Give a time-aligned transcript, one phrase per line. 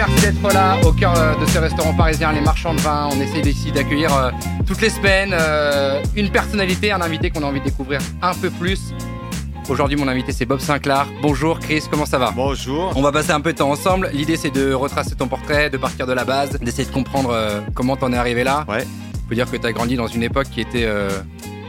[0.00, 3.10] merci d'être là au cœur euh, de ce restaurant parisien, les marchands de vin.
[3.12, 4.30] On essaie ici d'accueillir euh,
[4.66, 8.48] toutes les semaines euh, une personnalité, un invité qu'on a envie de découvrir un peu
[8.48, 8.94] plus.
[9.68, 11.06] Aujourd'hui, mon invité, c'est Bob Sinclair.
[11.20, 12.30] Bonjour Chris, comment ça va?
[12.34, 12.94] Bonjour.
[12.96, 14.08] On va passer un peu de temps ensemble.
[14.14, 17.60] L'idée, c'est de retracer ton portrait, de partir de la base, d'essayer de comprendre euh,
[17.74, 18.64] comment t'en es arrivé là.
[18.68, 18.86] Ouais.
[19.16, 20.88] On peut dire que t'as grandi dans une époque qui était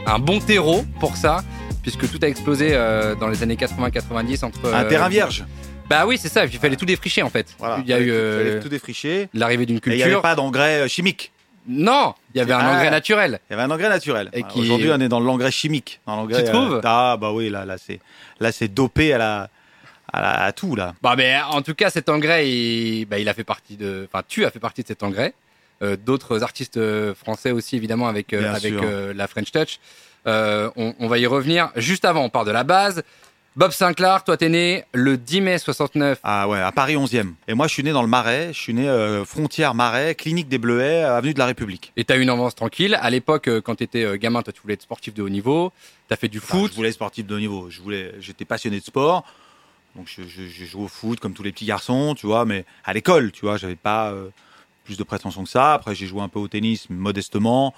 [0.06, 1.44] un bon terreau pour ça,
[1.82, 2.72] puisque tout a explosé
[3.20, 4.74] dans les années 80-90 entre...
[4.74, 5.44] Un terrain vierge.
[5.88, 6.44] Bah oui, c'est ça.
[6.46, 7.54] Il fallait tout défricher en fait.
[7.58, 7.78] Voilà.
[7.80, 9.28] Il y a eu euh, Fallait tout défricher.
[9.34, 10.22] l'arrivée d'une Et il n'y avait culture.
[10.22, 11.32] pas d'engrais euh, chimique.
[11.68, 12.72] Non, il y avait un Ah.
[12.74, 13.38] engrais naturel.
[13.48, 14.30] Il y avait un engrais naturel.
[14.32, 16.00] Et qui- Aujourd'hui, on est dans l'engrais chimique.
[16.06, 16.80] Dans l'engrais, Tu trouves?
[16.82, 18.00] Ah bah oui, là, là c'est,
[18.40, 19.48] là c'est dopé à la,
[20.12, 20.94] à la- à tout là.
[21.02, 24.08] Bah mais en tout cas, cet engrais, il, bah, il a fait partie de.
[24.12, 25.34] Enfin, tu as fait partie de cet engrais.
[25.82, 29.78] Euh, D'autres artistes euh, français aussi, évidemment, avec euh, euh, la French Touch.
[30.26, 31.70] Euh, on, on va y revenir.
[31.76, 33.02] Juste avant, on part de la base.
[33.54, 36.20] Bob Sinclair, toi, t'es né le 10 mai 69.
[36.22, 37.34] Ah ouais, à Paris 11e.
[37.48, 38.48] Et moi, je suis né dans le Marais.
[38.54, 41.92] Je suis né euh, frontière Marais, clinique des Bleuets, avenue de la République.
[41.98, 42.98] Et t'as eu une enfance tranquille.
[43.02, 45.70] À l'époque, euh, quand t'étais euh, gamin, toi, tu voulais être sportif de haut niveau.
[46.08, 46.70] T'as fait du Enfin, foot.
[46.70, 47.68] je voulais être sportif de haut niveau.
[47.68, 49.22] Je voulais, j'étais passionné de sport.
[49.96, 52.64] Donc je, je, je jouais au foot comme tous les petits garçons, tu vois, mais
[52.86, 54.30] à l'école, tu vois, j'avais pas euh,
[54.84, 55.74] plus de prétention que ça.
[55.74, 57.74] Après, j'ai joué un peu au tennis modestement.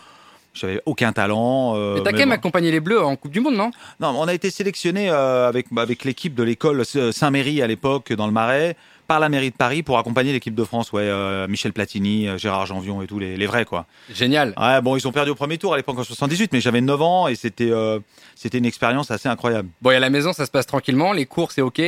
[0.54, 1.74] J'avais aucun talent.
[1.76, 2.34] euh, Et t'as mais quand même bon.
[2.36, 3.70] accompagné les Bleus en Coupe du Monde, non?
[4.00, 8.26] Non, on a été sélectionné euh, avec, avec l'équipe de l'école Saint-Méry à l'époque dans
[8.26, 10.90] le Marais par la mairie de Paris pour accompagner l'équipe de France.
[10.92, 13.84] Ouais, euh, Michel Platini, euh, Gérard Janvion et tous les, les vrais quoi.
[14.10, 14.54] Génial.
[14.58, 17.02] Ouais, bon, ils ont perdu au premier tour à l'époque en 78, mais j'avais 9
[17.02, 17.98] ans et c'était euh,
[18.34, 19.68] c'était une expérience assez incroyable.
[19.82, 21.12] Bon, et à la maison, ça se passe tranquillement.
[21.12, 21.82] Les cours, c'est OK?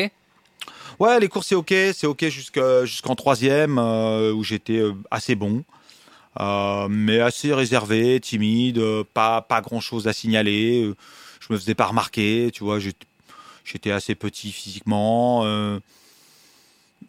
[0.99, 2.25] Ouais, les cours c'est ok, c'est ok
[2.85, 5.63] jusqu'en troisième euh, où j'étais euh, assez bon,
[6.41, 8.83] euh, mais assez réservé, timide,
[9.15, 10.91] pas pas grand chose à signaler.
[11.41, 15.43] je me faisais pas remarquer, tu vois, j'étais- assez petit physiquement.
[15.45, 15.79] euh,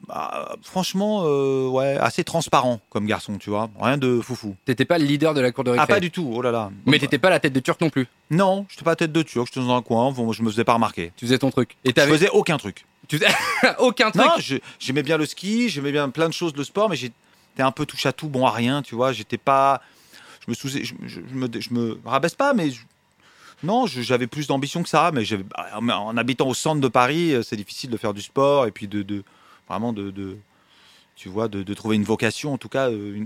[0.07, 4.55] bah, franchement, euh, ouais, assez transparent comme garçon, tu vois, rien de foufou.
[4.65, 5.83] T'étais pas le leader de la cour de récré.
[5.83, 6.71] Ah pas du tout, oh là là.
[6.85, 8.07] Mais t'étais pas la tête de turc non plus.
[8.29, 10.73] Non, j'étais pas tête de turc, j'étais dans un coin, bon, je me faisais pas
[10.73, 11.11] remarquer.
[11.17, 11.77] Tu faisais ton truc.
[11.83, 12.85] Et Je faisais aucun truc.
[13.07, 13.31] tu faisais
[13.79, 14.23] aucun truc.
[14.25, 16.95] Non, j'aimais bien le ski, j'aimais bien plein de choses, le sport, mais
[17.57, 19.11] j'étais un peu touche à tout, bon à rien, tu vois.
[19.13, 19.81] J'étais pas.
[20.45, 22.69] Je me sous je, je- me, rabaisse pas, mais
[23.63, 25.11] non, j'avais plus d'ambition que ça.
[25.11, 25.23] Mais
[25.91, 28.87] en, habitant au centre de Paris, euh, c'est difficile de faire du sport et puis
[28.87, 29.23] de, de-
[29.67, 30.37] vraiment de,
[31.15, 33.25] tu vois, de, trouver une vocation, en tout cas, euh,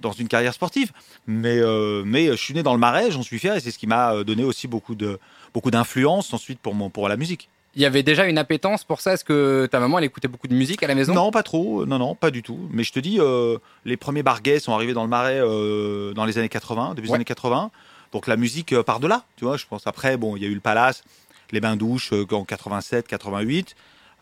[0.00, 0.90] dans une carrière sportive.
[1.26, 3.78] Mais, euh, mais je suis né dans le Marais, j'en suis fier, et c'est ce
[3.78, 5.18] qui m'a donné aussi beaucoup de
[5.52, 7.50] beaucoup d'influence ensuite pour mon pour la musique.
[7.76, 9.12] Il y avait déjà une appétence pour ça.
[9.12, 11.12] Est-ce que ta maman elle écoutait beaucoup de musique à la maison?
[11.14, 11.84] Non, pas trop.
[11.86, 12.58] Non, non, pas du tout.
[12.70, 16.24] Mais je te dis, euh, les premiers barguets sont arrivés dans le Marais euh, dans
[16.24, 17.16] les années 80, début des Ouais.
[17.16, 17.70] années 80.
[18.12, 19.58] Donc la musique euh, part de là, tu vois.
[19.58, 21.04] Je pense après, bon, il y a eu le Palace,
[21.52, 23.76] les bains douches euh, en 87, 88,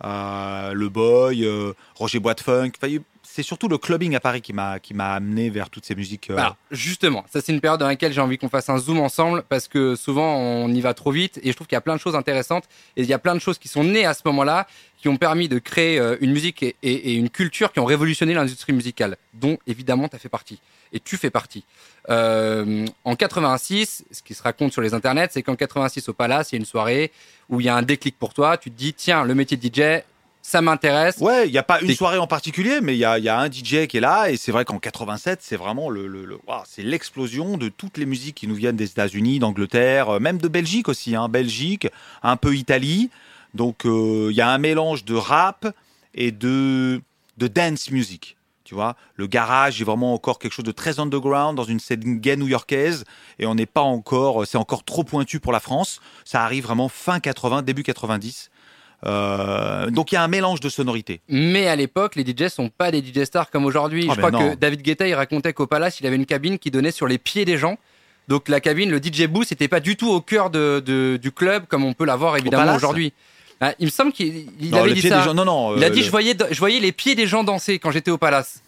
[0.04, 2.72] euh, le Boy, euh, Roger Bois de Funk.
[2.76, 3.02] Enfin, il y a eu-
[3.34, 6.30] c'est surtout le clubbing à Paris qui m'a qui m'a amené vers toutes ces musiques.
[6.30, 9.00] euh, Alors, justement, ça c'est une période dans laquelle j'ai envie qu'on fasse un zoom
[9.00, 11.80] ensemble parce que souvent on y va trop vite et je trouve qu'il y a
[11.80, 12.64] plein de choses intéressantes
[12.96, 14.68] et il y a plein de choses qui sont nées à ce moment-là
[14.98, 18.72] qui ont permis de créer euh, une musique et une culture qui ont révolutionné l'industrie
[18.72, 20.60] musicale, dont évidemment tu as fait partie
[20.92, 21.64] et tu fais partie.
[22.08, 26.52] Euh, en 86, ce qui se raconte sur les internets, c'est qu'en 86 au Palace,
[26.52, 27.10] il y a une soirée
[27.48, 29.62] où il y a un déclic pour toi, tu te dis tiens, le métier de
[29.66, 30.02] DJ,
[30.46, 31.16] ça m'intéresse.
[31.18, 33.30] Ouais, il n'y a pas une soirée en particulier, mais il y a, il y
[33.30, 36.26] a un DJ qui est là, et c'est vrai qu'en 87, c'est vraiment le, le-
[36.26, 40.20] le- waouh, c'est l'explosion de toutes les musiques qui nous viennent des États-Unis, d'Angleterre, euh,
[40.20, 41.88] même de Belgique aussi, hein, Belgique,
[42.22, 43.08] un peu Italie.
[43.54, 45.66] Donc euh, il y a un mélange de rap
[46.14, 47.00] et de
[47.38, 48.36] de dance music.
[48.64, 52.18] Tu vois, le garage est vraiment encore quelque chose de très underground dans une scène
[52.18, 53.04] gay new-yorkaise
[53.38, 56.00] et on n'est pas encore, c'est encore trop pointu pour la France.
[56.24, 58.50] Ça arrive vraiment fin 80, début 90.
[59.06, 61.20] Euh, donc il y a un mélange de sonorités.
[61.28, 64.06] Mais à l'époque, les DJ sont pas des DJ stars comme aujourd'hui.
[64.08, 64.50] Ah je ben crois non.
[64.50, 67.18] que David Guetta, il racontait qu'au Palace, il avait une cabine qui donnait sur les
[67.18, 67.76] pieds des gens.
[68.28, 71.30] Donc la cabine, le DJ booth, c'était pas du tout au cœur de, de- du
[71.32, 73.12] club comme on peut l'avoir évidemment aujourd'hui.
[73.60, 75.22] Ah, il me semble qu'il avait dit ça.
[75.22, 75.76] gens- non, non.
[75.76, 77.90] il a euh, dit le- je voyais je voyais les pieds des gens danser quand
[77.90, 78.62] j'étais au Palace.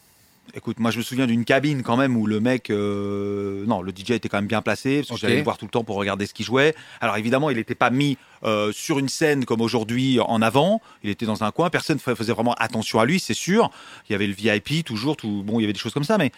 [0.55, 3.93] Écoute, moi je me souviens d'une cabine quand même où le mec, euh, non, le
[3.95, 5.97] DJ était quand même bien placé parce que j'allais le voir tout le temps pour
[5.97, 6.75] regarder ce qu'il jouait.
[7.01, 10.81] Alors évidemment, il n'était pas mis euh, sur une scène comme aujourd'hui en avant.
[11.03, 11.69] Il était dans un coin.
[11.69, 13.71] Personne fa- faisait vraiment attention à lui, c'est sûr.
[14.09, 15.43] Il y avait le VIP toujours, tout.
[15.45, 16.33] Bon, il y avait des choses comme ça, mais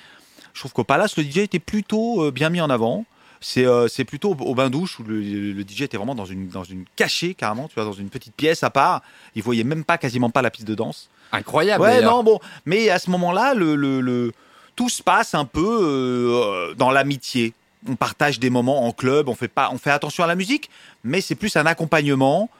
[0.52, 3.04] je trouve qu'au Palace, le DJ était plutôt euh, bien mis en avant.
[3.40, 6.64] C'est plutôt au, au bain douche où le, le DJ était vraiment dans une dans
[6.64, 9.00] une cachée carrément, tu vois, dans une petite pièce à part.
[9.36, 11.08] Il voyait même pas quasiment pas la piste de danse.
[11.32, 11.82] Incroyable.
[11.82, 12.38] Ouais, non, bon.
[12.66, 14.32] Mais à ce moment-là, le, le, le-
[14.76, 17.52] tout se passe un peu euh, dans l'amitié.
[17.88, 20.68] On partage des moments en club, on fait, pas, on fait attention à la musique,
[21.04, 22.50] mais c'est plus un accompagnement.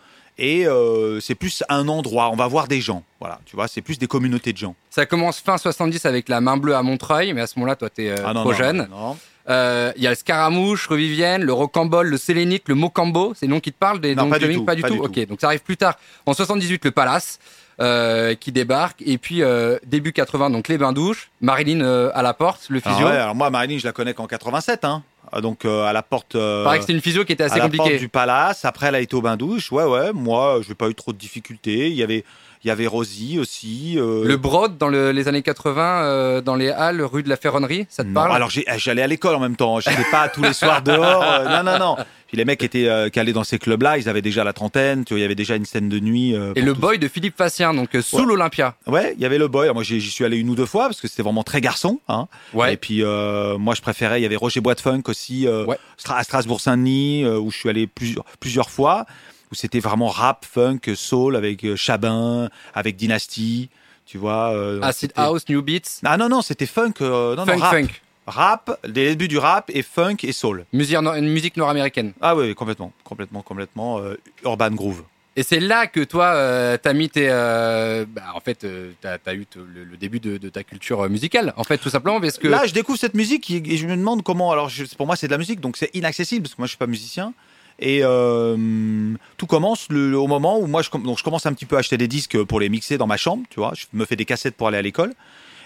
[0.41, 3.03] Et euh, c'est plus un endroit, on va voir des gens.
[3.19, 4.76] Voilà, tu vois, c'est plus des communautés de gens.
[4.88, 7.91] Ça commence fin 70 avec la main bleue à Montreuil, mais à ce moment-là, toi,
[7.91, 8.88] t'es euh, Ah non, trop non, jeune.
[8.88, 9.17] non, non.
[9.48, 13.32] Euh, Il y a le Scaramouche, Revivienne, le Rocambole, le Sélénique, le Mocambo.
[13.34, 14.82] C'est les noms qui te parlent des Non, noms pas de du tout, Pas du
[14.82, 14.96] pas tout.
[15.02, 15.94] ok, donc ça arrive plus tard.
[16.26, 17.38] En 78, le Palace.
[17.80, 22.22] euh, qui débarque et puis euh, début 80 donc les bains douches Marilyn euh, à
[22.22, 25.04] la porte le Alors, physio ouais, alors moi, Marilyn, je la connais qu'en 87, hein.
[25.30, 26.34] Ah, donc euh, à la porte.
[26.34, 28.64] euh, paraît que c'était une physio qui était assez à la porte du palace.
[28.64, 29.70] Après, elle a été au bain douche.
[29.70, 30.12] Ouais, ouais.
[30.12, 31.86] Moi, je n'ai pas eu trop de difficultés.
[31.88, 32.24] Il y avait,
[32.64, 33.94] il y avait Rosie aussi.
[33.99, 37.37] euh, le Broad dans le- les années 80 euh, dans les halles rue de la
[37.37, 38.34] Ferronnerie ça te Non, parle?
[38.37, 39.81] alors j'ai- j'allais à l'école en même temps.
[39.81, 41.22] Je n'étais pas tous les soirs dehors.
[41.22, 41.96] euh, non, non, non.
[42.26, 45.05] Puis les mecs étaient euh, qui allaient dans ces clubs-là, ils avaient déjà la trentaine.
[45.06, 46.34] Tu vois, il y avait déjà une scène de nuit.
[46.34, 48.26] euh, et le boy de Philippe Facien donc euh, sous Ouais.
[48.26, 49.62] l'Olympia Ouais, il y avait le boy.
[49.64, 52.00] Alors, moi, j'y suis allé une ou deux fois parce que c'était vraiment très garçon.
[52.08, 52.28] Hein.
[52.52, 54.20] ouais Et puis moi, je préférais.
[54.20, 55.78] Il y avait Roger Bois de Funk aussi Ouais.
[56.08, 59.06] À Strasbourg-Saint-Denis où je suis allé plusieurs plusieurs fois.
[59.50, 63.70] Où c'était vraiment rap, funk, soul avec euh, Chabin, avec Dynasty.
[64.06, 64.52] Tu vois.
[64.54, 66.94] euh, Acid c'était- House New Beats Ah non non, c'était funk.
[67.02, 67.72] euh, non, non, Funk rap.
[67.74, 67.88] Funk
[68.26, 70.66] Rap, des débuts du rap et funk et soul.
[70.74, 74.00] musique, musique nord-américaine Ah oui, complètement, complètement, complètement.
[74.00, 75.02] euh, urban groove.
[75.34, 79.16] Et c'est là que toi, euh, t'as mis tes, euh, bah, en fait, euh, t'as
[79.24, 82.36] as eu le, le début de, de ta culture musicale, en fait, tout simplement, parce
[82.38, 84.50] que Là, je découvre cette musique et je me demande comment.
[84.52, 86.70] Alors, je- pour moi, c'est de la musique, donc c'est inaccessible parce que moi, je
[86.72, 87.32] suis pas musicien.
[87.78, 91.76] Et euh, tout commence au moment où moi, je, donc, je commence un petit peu
[91.76, 93.72] à acheter des disques pour les mixer dans ma chambre, tu vois.
[93.75, 95.14] Je me fais des cassettes pour aller à l'école.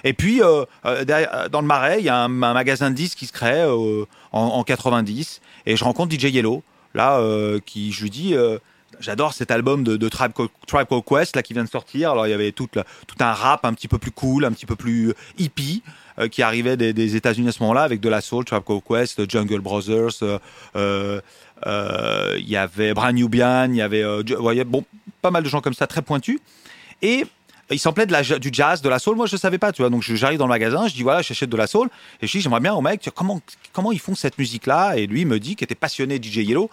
[0.04, 1.04] Et puis, euh, euh,
[1.48, 4.64] dans le Marais, il y a un, magasin de disques qui se crée en, en
[4.64, 5.40] 90.
[5.66, 6.62] Et je rencontre DJ Yellow,
[6.94, 7.20] là,
[7.64, 8.34] qui, je lui dis,
[9.00, 12.10] j'adore cet album de, de Tribe, Called- Quest, là, qui vient de sortir.
[12.10, 12.68] Alors, il y avait tout
[13.20, 15.82] un rap un petit peu plus cool, un petit peu plus hippie,
[16.18, 18.82] euh, qui arrivait des, des États-Unis à ce moment-là, avec de la soul, Tribe Called
[18.86, 20.38] Quest, Jungle Brothers, euh,
[20.76, 21.20] euh,
[21.66, 24.22] euh, il y avait Brian Nubian, il y avait, euh,
[24.64, 24.84] bon,
[25.20, 26.40] pas mal de gens comme ça, très pointus.
[27.02, 27.24] Et
[27.70, 29.16] il s'en plaît de la, du jazz, de la soul.
[29.16, 29.90] Moi, je ne savais pas, tu vois.
[29.90, 31.88] Donc, j'arrive dans le magasin, je dis voilà, j'achète de la soul.
[32.20, 33.40] Et je dis, j'aimerais bien au mec, comment,
[33.72, 34.96] comment ils font cette musique-là?
[34.96, 36.70] Et lui, me dit qu'il était passionné DJ Yellow,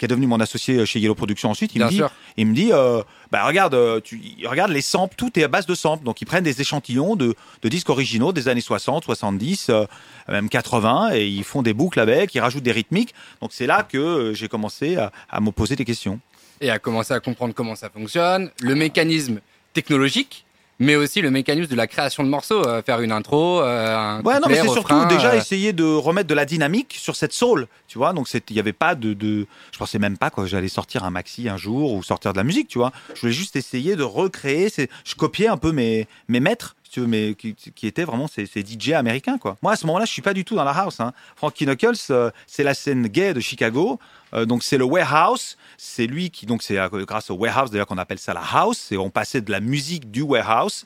[0.00, 1.72] qui est devenu mon associé chez Yellow Productions ensuite.
[1.74, 4.80] Il bien me dit, sûr, il me dit, euh, bah regarde, euh, tu, regarde les
[4.80, 6.04] samples, tout est à base de samples.
[6.04, 9.84] Donc ils prennent des échantillons de, de disques originaux des années 60, 70, euh,
[10.26, 13.14] même 80, et ils font des boucles avec, ils rajoutent des rythmiques.
[13.42, 16.18] Donc c'est là que euh, j'ai commencé à, à me poser des questions.
[16.62, 19.40] et à commencer à comprendre comment ça fonctionne, le mécanisme
[19.74, 20.46] technologique,
[20.80, 24.22] mais aussi le mécanisme de la création de morceaux, euh, faire une intro, euh, un
[24.22, 27.34] Ouais, non, mais c'est surtout déjà euh, essayer de remettre de la dynamique sur cette
[27.34, 28.14] soul, tu vois.
[28.14, 31.10] Donc il n'y avait pas de, de, je pensais même pas que j'allais sortir un
[31.10, 32.92] maxi un jour ou sortir de la musique, tu vois.
[33.14, 34.68] Je voulais juste essayer de recréer.
[35.04, 38.26] Je copiais un peu mes mes maîtres, si tu veux, mais qui, qui étaient vraiment
[38.26, 39.56] ces, ces DJ américains, quoi.
[39.62, 40.98] Moi à ce moment-là, je suis pas du tout dans la house.
[40.98, 41.12] Hein.
[41.36, 44.00] Frankie Knuckles, euh, c'est la scène gay de Chicago.
[44.34, 47.86] Euh, donc c'est le warehouse, c'est lui qui donc c'est euh, grâce au warehouse d'ailleurs
[47.86, 48.90] qu'on appelle ça la house.
[48.90, 50.84] Et on passait de la musique du warehouse.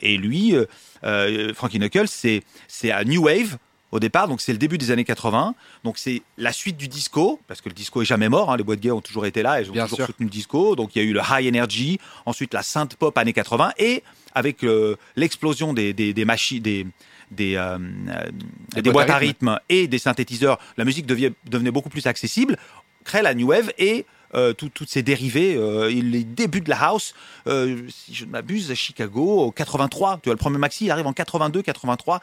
[0.00, 0.54] Et lui,
[1.54, 3.58] Frankie Knuckles, c'est c'est à New Wave
[3.92, 5.54] au départ, donc c'est le début des années 80.
[5.84, 8.50] Donc c'est la suite du disco, parce que le disco est jamais mort.
[8.50, 10.06] hein, les boîtes gays ont toujours été là et ils ont Bien toujours sûr.
[10.06, 10.74] soutenu le disco.
[10.74, 14.02] Donc il y a eu le high energy, ensuite la synth pop années 80 et
[14.34, 16.86] avec euh, l'explosion des des, des machines des
[17.30, 17.78] des, euh,
[18.74, 22.56] Des des boîtes à rythme et des synthétiseurs, la musique devient- devenait beaucoup plus accessible,
[23.04, 24.04] crée la new wave et
[24.34, 27.14] euh, tout- toutes dérivés, euh, et les débuts de la house,
[27.88, 31.06] si je ne m'abuse, à Chicago, au 83, tu vois, le premier maxi, il arrive
[31.06, 32.20] en 82, 83,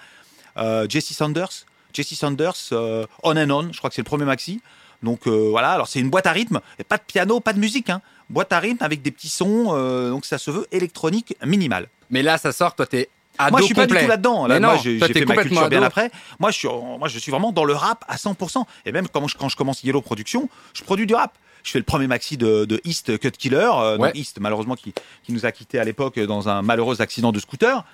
[0.58, 1.50] euh, Jesse Saunders,
[1.94, 4.62] Jesse Saunders, euh, On and On, je crois que c'est le premier maxi.
[5.04, 7.90] Donc voilà, alors c'est une boîte à rythme, et pas de piano, pas de musique,
[7.90, 8.02] hein.
[8.30, 9.74] boîte à rythme avec des petits sons,
[10.12, 11.88] donc ça se veut électronique minimal.
[12.12, 13.88] Mais là, ça sort, toi, t'es ado Moi, je suis complet.
[13.88, 14.48] pas du tout là-dedans.
[14.48, 16.12] Là, moi, j'ai fait ma complètement culture bien après.
[16.40, 18.64] Moi je, suis, moi, je suis vraiment dans le rap à 100%.
[18.86, 21.34] Et même quand je, quand je commence Yellow Production, je produis du rap.
[21.64, 23.70] Je fais le premier maxi de, de East Cut Killer.
[23.76, 24.12] euh, Ouais.
[24.16, 27.86] East, malheureusement, qui, qui nous a quittés à l'époque dans un malheureux accident de scooter.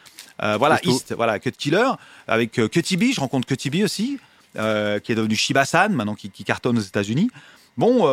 [0.42, 0.80] Euh, voilà.
[0.84, 1.90] East, voilà, Cut Killer.
[2.28, 4.20] Avec euh, Cutty B, je rencontre Cutty B aussi,
[4.58, 7.30] euh, qui est devenu Shiba-san, maintenant qui, qui cartonne aux États-Unis.
[7.76, 8.08] Bon,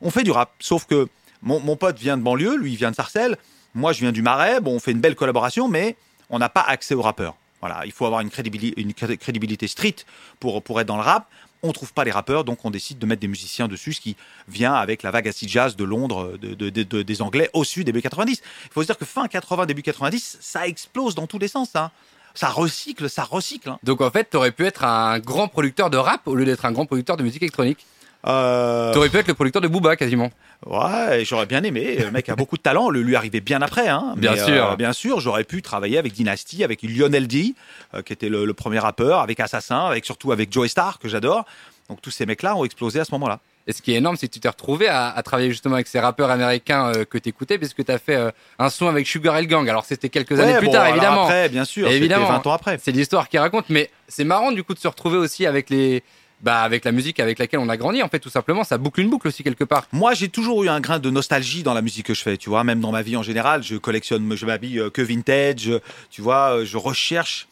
[0.00, 0.50] on fait du rap.
[0.58, 1.06] Sauf que
[1.42, 3.36] mon, mon pote vient de banlieue, lui, il vient de Sarcelles.
[3.74, 4.60] Moi, je viens du Marais.
[4.60, 5.96] Bon, on fait une belle collaboration, mais
[6.30, 7.34] on n'a pas accès aux rappeurs.
[7.60, 9.94] Voilà, il faut avoir une crédibilité, une street
[10.40, 11.26] pour, pour être dans le rap.
[11.62, 14.16] On trouve pas les rappeurs, donc on décide de mettre des musiciens dessus, ce qui
[14.48, 17.62] vient avec la vague acid jazz de Londres, de, de- de- de- des Anglais au
[17.62, 18.42] sud, début 90.
[18.64, 21.76] Il faut se dire que fin 80, début 90, ça explose dans tous les sens.
[21.76, 21.92] hein.
[22.34, 23.68] Ça recycle, ça recycle.
[23.68, 23.78] hein.
[23.84, 26.72] Donc en fait, t'aurais pu être un grand producteur de rap au lieu d'être un
[26.72, 27.86] grand producteur de musique électronique.
[28.26, 30.30] Euh, T'aurais pu être le producteur de Booba quasiment.
[30.64, 31.96] Ouais, j'aurais bien aimé.
[31.98, 32.88] Le mec a beaucoup de talent.
[32.88, 33.88] Le lui arrivait bien après.
[33.88, 34.14] Hein.
[34.16, 34.70] Bien Mais, sûr.
[34.70, 37.54] euh, bien sûr, j'aurais pu travailler avec Dynasty, avec Lionel D,
[37.94, 41.08] euh, qui était le, le premier rappeur, avec Assassin, avec surtout avec Joey Star, que
[41.08, 41.44] j'adore.
[41.88, 43.40] Donc tous ces mecs-là ont explosé à ce moment-là.
[43.66, 45.86] Et ce qui est énorme, c'est que tu t'es retrouvé à, à, travailler justement avec
[45.86, 49.38] ces rappeurs américains euh, que t'écoutais, puisque tu as fait euh, un son avec Sugar
[49.38, 49.68] Hill Gang.
[49.68, 51.24] Alors c'était quelques années plus bon, tard, évidemment.
[51.24, 52.26] Après, bien sûr, évidemment.
[52.26, 52.78] 20 ans après.
[52.82, 56.02] C'est l'histoire qui raconte, mais c'est marrant du coup de se retrouver aussi avec les,
[56.42, 58.02] bah, avec la musique avec laquelle on a grandi.
[58.02, 59.86] En fait, tout simplement, ça boucle une boucle aussi quelque part.
[59.92, 62.50] Moi, j'ai toujours eu un grain de nostalgie dans la musique que je fais, tu
[62.50, 65.70] vois, même dans ma vie en général, je collectionne, je m'habille euh, que vintage,
[66.10, 67.48] tu vois, euh, je recherche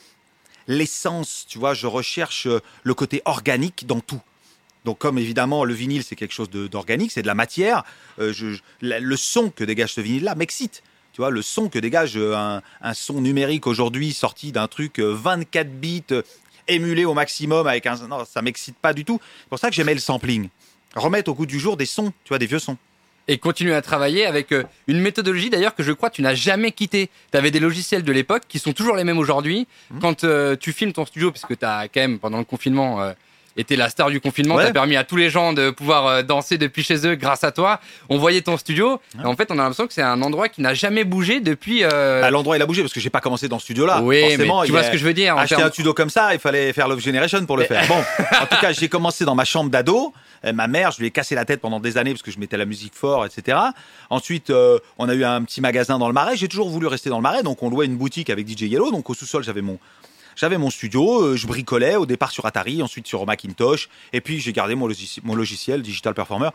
[0.66, 4.20] l'essence, tu vois, je recherche euh, le côté organique dans tout.
[4.85, 7.85] Donc, comme évidemment le vinyle c'est quelque chose d'organique, c'est de la matière,
[8.16, 10.82] le son que dégage ce vinyle-là m'excite.
[11.12, 12.62] Tu vois, le son que dégage un,
[12.94, 16.04] son numérique aujourd'hui sorti d'un truc euh, 24 bits
[16.69, 19.21] émulé au maximum avec un, non, ça m'excite pas du tout.
[19.40, 20.49] C'est pour ça que j'aimais le sampling.
[20.95, 22.76] Remettre au goût du jour des sons, tu vois, des vieux sons.
[23.29, 26.73] Et continuer à travailler avec euh, une méthodologie d'ailleurs que je crois tu n'as jamais
[26.73, 27.11] quitté.
[27.31, 29.69] Tu avais des logiciels de l'époque qui sont toujours les mêmes aujourd'hui.
[29.90, 30.00] Mhm.
[30.00, 33.12] Quand euh, tu filmes ton studio, puisque tu as quand même pendant le confinement euh,
[33.57, 34.64] été la star du confinement, Ouais.
[34.64, 37.45] tu as permis à tous les gens de pouvoir euh, danser depuis chez eux grâce
[37.45, 37.80] à toi.
[38.09, 39.00] On voyait ton studio.
[39.23, 41.83] Et en fait, on a l'impression que c'est un endroit qui n'a jamais bougé depuis.
[41.85, 44.00] euh, À l'endroit, il a bougé parce que j'ai pas commencé dans ce studio-là.
[44.02, 45.37] oui, mais tu vois ce que je veux dire.
[45.37, 47.87] Acheter un studio comme ça, il fallait faire Love Generation pour le faire.
[47.88, 47.97] Bon,
[48.40, 50.12] en tout cas, j'ai commencé dans ma chambre d'ado.
[50.47, 52.38] Euh, Ma mère, je lui ai cassé la tête pendant des années parce que je
[52.38, 53.59] mettais la musique fort, etc.
[54.09, 56.37] Ensuite, euh, on a eu un petit magasin dans le Marais.
[56.37, 58.90] J'ai toujours voulu rester dans le Marais, donc on louait une boutique avec DJ Yellow.
[58.90, 59.78] Donc au sous-sol, j'avais mon
[60.40, 61.23] j'avais mon studio.
[61.23, 64.88] euh, je bricolais au départ sur Atari, ensuite sur Macintosh, et puis j'ai gardé mon,
[65.35, 66.49] logiciel, Digital Performer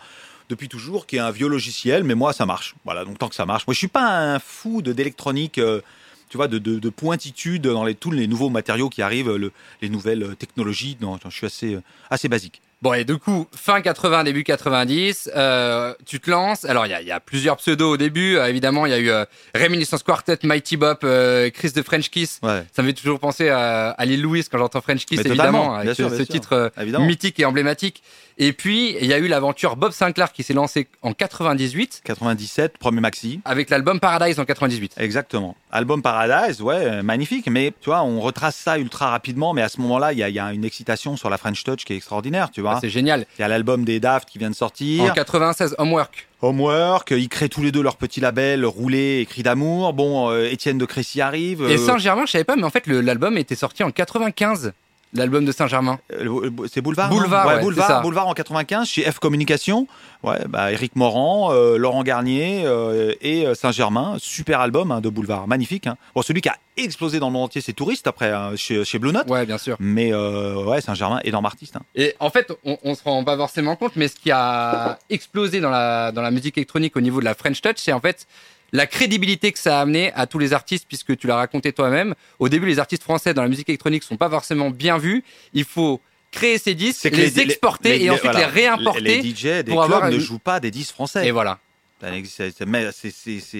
[0.49, 2.75] depuis toujours, qui est un vieux logiciel, mais moi ça marche.
[2.83, 3.65] Voilà, donc tant que ça marche.
[3.67, 5.57] Moi, je suis pas un fou d'électronique.
[5.59, 5.81] euh,
[6.27, 9.51] tu vois, de, de, de pointitude dans les, tous les nouveaux matériaux qui arrivent, le-
[9.83, 10.97] les nouvelles euh, technologies.
[10.99, 11.77] Non, je suis
[12.09, 12.61] assez basique.
[12.85, 16.65] Bon, et du coup, fin 80, début 90, euh, tu te lances.
[16.65, 18.35] Alors, il y a, il y a plusieurs pseudos au début.
[18.37, 19.25] Euh, évidemment, il y a eu euh,
[19.55, 22.39] Reminiscence Quartet, Mighty Bop, Chris de French Kiss.
[22.43, 22.63] Ouais.
[22.75, 25.73] Ça me fait toujours penser à, à Lil Louis quand j'entends French Kiss, Mais évidemment,
[25.73, 26.27] avec bien ce, sûr.
[26.27, 28.03] titre mythique et emblématique.
[28.37, 32.77] Et puis, il y a eu l'aventure Bob Sinclair qui s'est lancée en 98 97,
[32.77, 33.39] premier maxi.
[33.45, 34.95] avec l'album Paradise en 98.
[34.97, 35.55] Exactement.
[35.71, 37.47] Album Paradise, ouais, euh, magnifique.
[37.49, 39.53] Mais tu vois, on retrace ça ultra rapidement.
[39.53, 41.63] Mais à ce moment-là, il y a, il y a une excitation sur la French
[41.63, 42.73] Touch qui est extraordinaire, tu vois.
[42.75, 43.25] Ah, C'est génial.
[43.37, 45.13] Il y a l'album des Daft qui vient de En sortir.
[45.13, 46.27] 96, Homework.
[46.41, 49.93] Homework, ils créent tous les deux leur petit label roulé cri d'amour.
[49.93, 51.61] Bon, euh, Étienne de Crécy arrive.
[51.63, 54.73] Et euh, Saint-Germain, je savais pas, mais en fait, l'album était sorti en 95.
[55.15, 55.99] L'album de Saint-Germain.
[56.11, 57.99] Euh, c'est Boulevard non Boulevard, ouais, Boulevard, c'est ça.
[58.01, 59.87] Boulevard en 95 chez F Communication.
[60.23, 65.47] Ouais, bah Eric Morand, euh, Laurent Garnier euh, et Saint-Germain, super album hein, de Boulevard,
[65.47, 65.87] magnifique.
[65.87, 65.97] Hein.
[66.15, 68.99] Bon, celui qui a explosé dans le monde entier, c'est Touriste après hein, chez, chez
[68.99, 69.29] Blue Note.
[69.29, 69.77] Ouais, bien sûr.
[69.79, 71.75] Mais euh, ouais, Saint-Germain, énorme artiste.
[71.77, 71.83] Hein.
[71.95, 75.61] Et en fait, on, on se rend pas forcément compte, mais ce qui a explosé
[75.61, 78.27] dans la, dans la musique électronique au niveau de la French Touch, c'est en fait
[78.75, 82.13] la crédibilité que ça a amené à tous les artistes, puisque tu l'as raconté toi-même.
[82.39, 85.23] Au début, les artistes français dans la musique électronique sont pas forcément bien vus.
[85.53, 86.01] Il faut
[86.31, 89.01] créer ces disques, que les, exporter et ensuite voilà, les réimporter.
[89.01, 91.25] Les, les DJ des pour avoir clubs ne une- jouent pas des disques français.
[91.27, 91.59] Et voilà,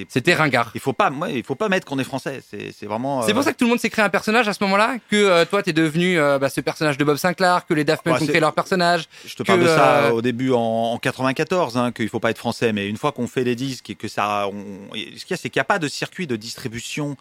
[0.10, 0.72] C'était ringard.
[0.76, 2.42] Il faut pas, ouais, il faut pas mettre qu'on est français.
[2.50, 3.22] C'est vraiment.
[3.24, 5.16] C'est pour ça que tout le monde s'est créé un personnage à ce moment-là, que
[5.16, 8.16] euh, toi, t'es devenu euh, bah, ce personnage de Bob Sinclair, que les Daft Punk
[8.18, 9.06] Ouais, ont créé leur personnage.
[9.26, 12.20] Je te que, parle de ça euh, au début en, en 94, hein, qu'il faut
[12.20, 15.26] pas être français, mais une fois qu'on fait des disques et que ça, on- ce
[15.26, 17.16] qu'il y a, c'est qu'il n'y a pas de circuit de distribution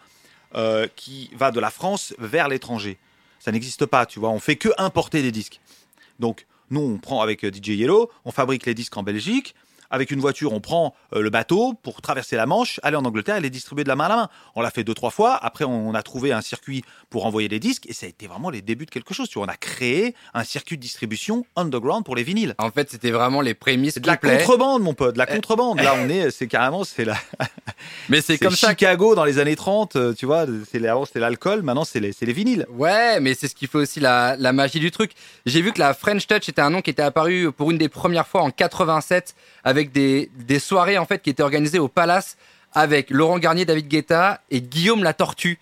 [0.55, 2.97] euh, qui va de la France vers l'étranger.
[3.39, 4.29] Ça n'existe pas, tu vois.
[4.29, 5.59] On fait que importer des disques.
[6.19, 9.53] Donc nous, on prend avec euh, DJ Yellow, on fabrique les disques en Belgique.
[9.89, 13.37] Avec une voiture, on prend euh, le bateau pour traverser la Manche, aller en Angleterre
[13.37, 14.29] et les distribuer de la main à la main.
[14.55, 15.35] On l'a fait deux, trois fois.
[15.35, 18.49] Après, on a trouvé un circuit pour envoyer les disques et ça a été vraiment
[18.49, 19.29] les débuts de quelque chose.
[19.29, 22.55] Tu vois, on a créé un circuit de distribution underground pour les vinyles.
[22.57, 24.37] En fait, c'était vraiment les prémices de la complets.
[24.37, 25.79] contrebande, mon pote, de la contrebande.
[25.81, 27.15] Là, on est, c'est carrément, c'est la,
[28.09, 30.45] Mais c'est comme ça Chicago dans les années 30, euh, tu vois.
[30.87, 32.65] Avant c'était l'alcool, maintenant c'est les, les vinyles.
[32.69, 35.11] Ouais, mais c'est ce qui fait aussi la, la magie du truc.
[35.45, 37.89] J'ai vu que la French Touch était un nom qui était apparu pour une des
[37.89, 42.37] premières fois en 87 avec des, des soirées en fait qui étaient organisées au Palace
[42.73, 45.59] avec Laurent Garnier, David Guetta et Guillaume la Tortue.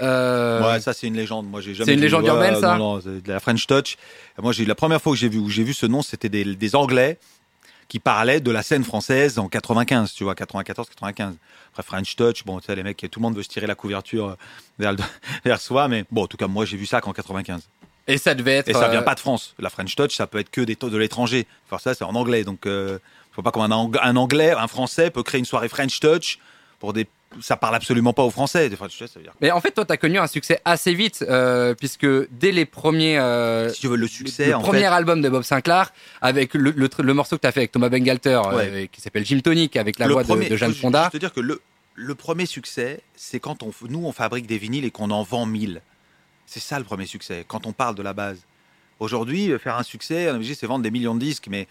[0.00, 1.48] Euh, Ouais, ça c'est une légende.
[1.48, 1.86] Moi, j'ai jamais.
[1.86, 3.96] C'est une légende urbaine, ça Non, non, c'est de la French Touch.
[4.40, 6.44] Moi, j'ai la première fois que j'ai vu où j'ai vu ce nom, c'était des,
[6.44, 7.18] des Anglais
[7.88, 11.34] qui parlaient de la scène française en 95, tu vois, 94, 95.
[11.72, 13.74] Après French Touch, bon, tu sais, les mecs, tout le monde veut se tirer la
[13.74, 14.34] couverture euh,
[14.78, 14.98] vers, le-
[15.44, 17.62] vers soi, mais bon, en tout cas, moi, j'ai vu ça qu'en 95.
[18.06, 18.68] Et ça devait être.
[18.68, 19.54] Et ça vient euh, pas de France.
[19.58, 21.46] La French Touch, ça peut être que des de l'étranger.
[21.66, 22.44] Enfin, ça, c'est en anglais.
[22.44, 22.98] Donc, euh,
[23.38, 26.40] faut pas comme un, Ang- un anglais, un français peut créer une soirée French Touch
[26.80, 27.06] pour des.
[27.40, 28.68] Ça parle absolument pas aux Français.
[28.68, 29.34] Des French Touch, ça veut dire.
[29.40, 33.16] Mais en fait, toi, t'as connu un succès assez vite, euh, puisque dès les premiers.
[33.18, 34.84] euh, Si tu veux le succès, le en premier fait.
[34.86, 37.90] album de Bob Sinclair, avec le, le, tr- le morceau que t'as fait avec Thomas
[37.90, 38.88] Bengalter, euh, Ouais.
[38.90, 41.02] qui s'appelle Jim Tonic, avec la voix de- premier, de, Jeanne Fonda.
[41.02, 41.60] juste te dire que le,
[41.94, 45.46] le premier succès, c'est quand on, nous, on fabrique des vinyles et qu'on en vend
[45.46, 45.80] 1000.
[46.46, 48.38] C'est ça le premier succès, quand on parle de la base.
[49.00, 51.68] Aujourd'hui, faire un succès, on est obligé, c'est vendre des millions de disques, mais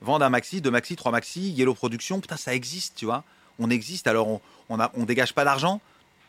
[0.00, 3.24] vendre un maxi, deux maxi, trois maxi, Yellow Production, putain, ça existe, tu vois.
[3.58, 5.80] On existe, alors on, on, dégage pas d'argent,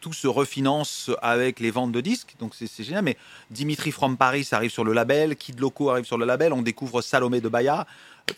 [0.02, 3.04] tout se refinance avec les ventes de disques, donc c'est génial.
[3.04, 3.18] Mais
[3.52, 7.02] Dimitri from Paris arrive sur le label, Kid Loco arrive sur le label, on découvre
[7.02, 7.86] Salomé de Baya,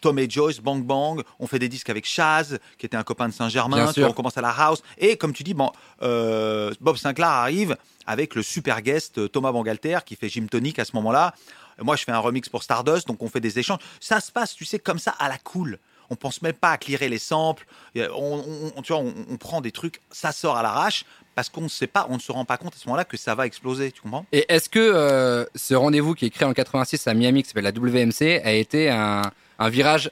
[0.02, 3.28] Tom et Joyce, Bang Bang, on fait des disques avec Chaz, qui était un copain
[3.28, 3.78] de Saint-Germain,
[4.10, 8.36] on commence à la house, et comme tu dis, bon, euh, Bob Sinclair arrive avec
[8.36, 11.34] le super guest euh, Thomas Bangalter qui fait Jim Tonic à ce moment-là.
[11.82, 13.80] Moi, je fais un remix pour Stardust, donc on fait des échanges.
[14.00, 15.80] Ça se passe, tu sais, comme ça, à la cool.
[16.10, 17.66] On pense même pas à clearer les samples.
[17.96, 21.06] On, on- tu vois, on, on prend des trucs, ça sort à l'arrache
[21.36, 23.18] parce qu'on ne sait pas, on ne se rend pas compte à ce moment-là que
[23.18, 23.92] ça va exploser.
[23.92, 24.26] Tu comprends?
[24.32, 27.64] Et est-ce que euh, ce rendez-vous qui est créé en 86 à Miami, qui s'appelle
[27.64, 29.22] la WMC, a été un,
[29.60, 30.12] un virage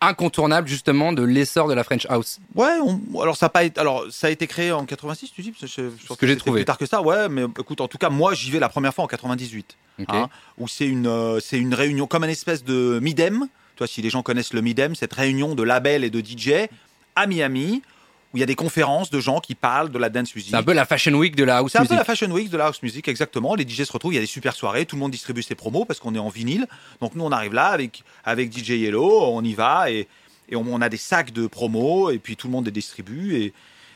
[0.00, 2.40] incontournable justement de l'essor de la French House?
[2.54, 2.78] Ouais.
[2.82, 5.52] on- alors ça a pas été, alors ça a été créé en 86, tu dis
[5.52, 6.60] Parce que je, je pense que j'ai trouvé.
[6.60, 7.28] Plus tard que ça, ouais.
[7.28, 9.76] Mais écoute, en tout cas, moi, j'y vais la première fois en 98.
[10.00, 10.06] Ok.
[10.08, 13.46] hein, où c'est une, euh, c'est une réunion comme une espèce de Midem.
[13.76, 16.68] Tu vois, si les gens connaissent le Midem, cette réunion de labels et de DJ
[17.14, 17.82] à Miami,
[18.32, 20.50] où il y a des conférences de gens qui parlent de la dance music.
[20.50, 21.90] C'est un peu la Fashion Week de la house C'est un music.
[21.92, 23.54] peu la Fashion Week de la house music, exactement.
[23.54, 25.54] Les DJ se retrouvent, il y a des super soirées, tout le monde distribue ses
[25.54, 26.66] promos parce qu'on est en vinyle.
[27.00, 30.08] Donc nous, on arrive là avec, avec DJ Yellow, on y va et,
[30.48, 33.36] et on, on a des sacs de promos et puis tout le monde les distribue.
[33.36, 33.52] Et,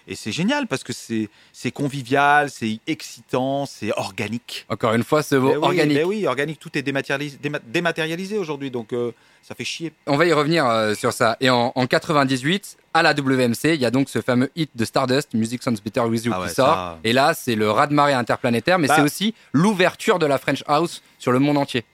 [0.08, 4.66] et c'est génial parce que c'est convivial, c'est excitant, c'est organique.
[4.68, 5.96] Encore une fois, ce mot Ben oui, organique.
[5.96, 9.92] ben oui, organique, tout est dématérialisé, déma- dématérialisé aujourd'hui, donc euh, ça fait chier.
[10.06, 11.36] On va y revenir euh, sur ça.
[11.40, 14.84] Et en, en 98, à la WMC, il y a donc ce fameux hit de
[14.84, 16.66] Stardust, Music Sounds Better With You, Ah ouais, qui sort.
[16.74, 20.62] ça- Et là, c'est le raz-de-marée interplanétaire, mais Bah- c'est aussi l'ouverture de la French
[20.66, 21.84] House sur le monde entier.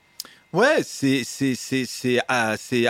[0.52, 2.20] Ouais, c'est c'est c'est c'est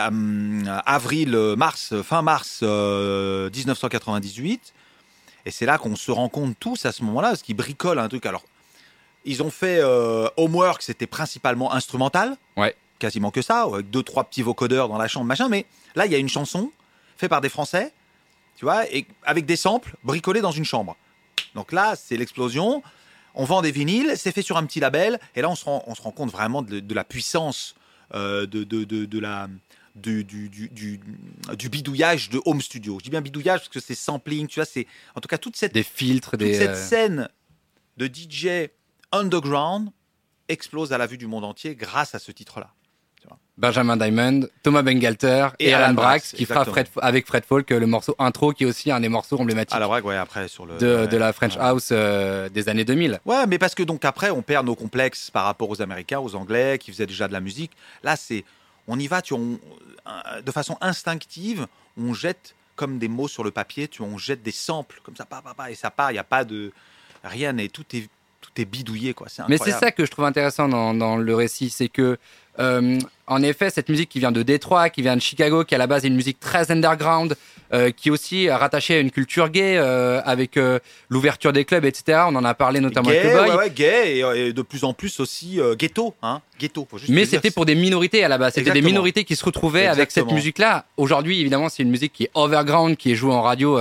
[0.01, 4.73] hum, avril euh, mars euh, fin mars euh, 1998
[5.47, 8.09] et c'est là qu'on se rend compte tous à ce moment-là parce qu'ils bricolent un
[8.09, 8.27] truc.
[8.27, 8.45] Alors
[9.25, 12.37] ils ont fait euh, Homework, c'était principalement instrumental.
[12.57, 12.75] Ouais.
[12.99, 15.49] Quasiment que ça, avec deux trois petits vocodeurs dans la chambre machin.
[15.49, 16.71] Mais là il y a une chanson
[17.17, 17.93] faite par des Français,
[18.57, 20.97] tu vois, et avec des samples bricolés dans une chambre.
[21.55, 22.83] Donc là c'est l'explosion.
[23.35, 25.83] On vend des vinyles, c'est fait sur un petit label, et là on se rend,
[25.87, 27.75] on se rend compte vraiment de, de la puissance
[28.15, 29.49] euh, de, de, de, de la,
[29.95, 31.01] du, du, du, du,
[31.57, 32.99] du bidouillage de home studio.
[32.99, 35.57] Je dis bien bidouillage parce que c'est sampling, tu vois, c'est en tout cas toute
[35.57, 36.55] cette, Des filtres, toute des.
[36.55, 37.29] cette euh, scène
[37.97, 38.71] de DJ
[39.13, 39.91] underground
[40.49, 42.73] explose à la vue du monde entier grâce à ce titre-là.
[43.59, 47.71] Benjamin Diamond, Thomas Bengalter et, Et Alan Alan Brax, qui fera Fred, avec Fred Folk
[47.71, 50.65] euh, le morceau intro, qui est aussi un des morceaux emblématiques vraie, ouais, après sur
[50.65, 51.63] le de, ouais, de la French ouais.
[51.63, 53.21] House euh, des années 2000.
[53.27, 56.35] Ouais, mais parce que donc après, on perd nos complexes par rapport aux Américains, aux
[56.35, 57.73] Anglais, qui faisaient déjà de la musique.
[58.03, 58.45] Là, c'est,
[58.89, 59.59] on y va, tu, on-
[60.07, 61.67] euh, de façon instinctive,
[61.97, 65.25] on jette comme des mots sur le papier, tu, on jette des samples comme ça,
[65.25, 66.11] pa, pa, pa, et ça part.
[66.11, 66.73] Il y a pas de
[67.23, 68.09] rien, et tout est,
[68.41, 69.29] tout est bidouillé, quoi.
[69.49, 72.19] Mais c'est ça que je trouve intéressant dans, dans le récit, c'est que,
[72.59, 75.79] euh, en effet, cette musique qui vient de Détroit, qui vient de Chicago, qui à
[75.79, 77.37] la base est une musique très underground,
[77.73, 81.85] euh, qui est aussi rattachée à une culture gay, euh, avec euh, l'ouverture des clubs,
[81.87, 82.25] etc.
[82.27, 83.51] On en a parlé notamment Gay, avec le boy.
[83.51, 86.87] ouais, ouais, gay, et, et de plus en plus aussi ghetto, hein, ghetto.
[86.91, 88.53] faut juste Mais c'était pour des minorités à la base.
[88.55, 90.85] C'était des minorités qui se retrouvaient avec cette musique-là.
[90.99, 93.81] Aujourd'hui, évidemment, c'est une musique qui est overground, qui est jouée en radio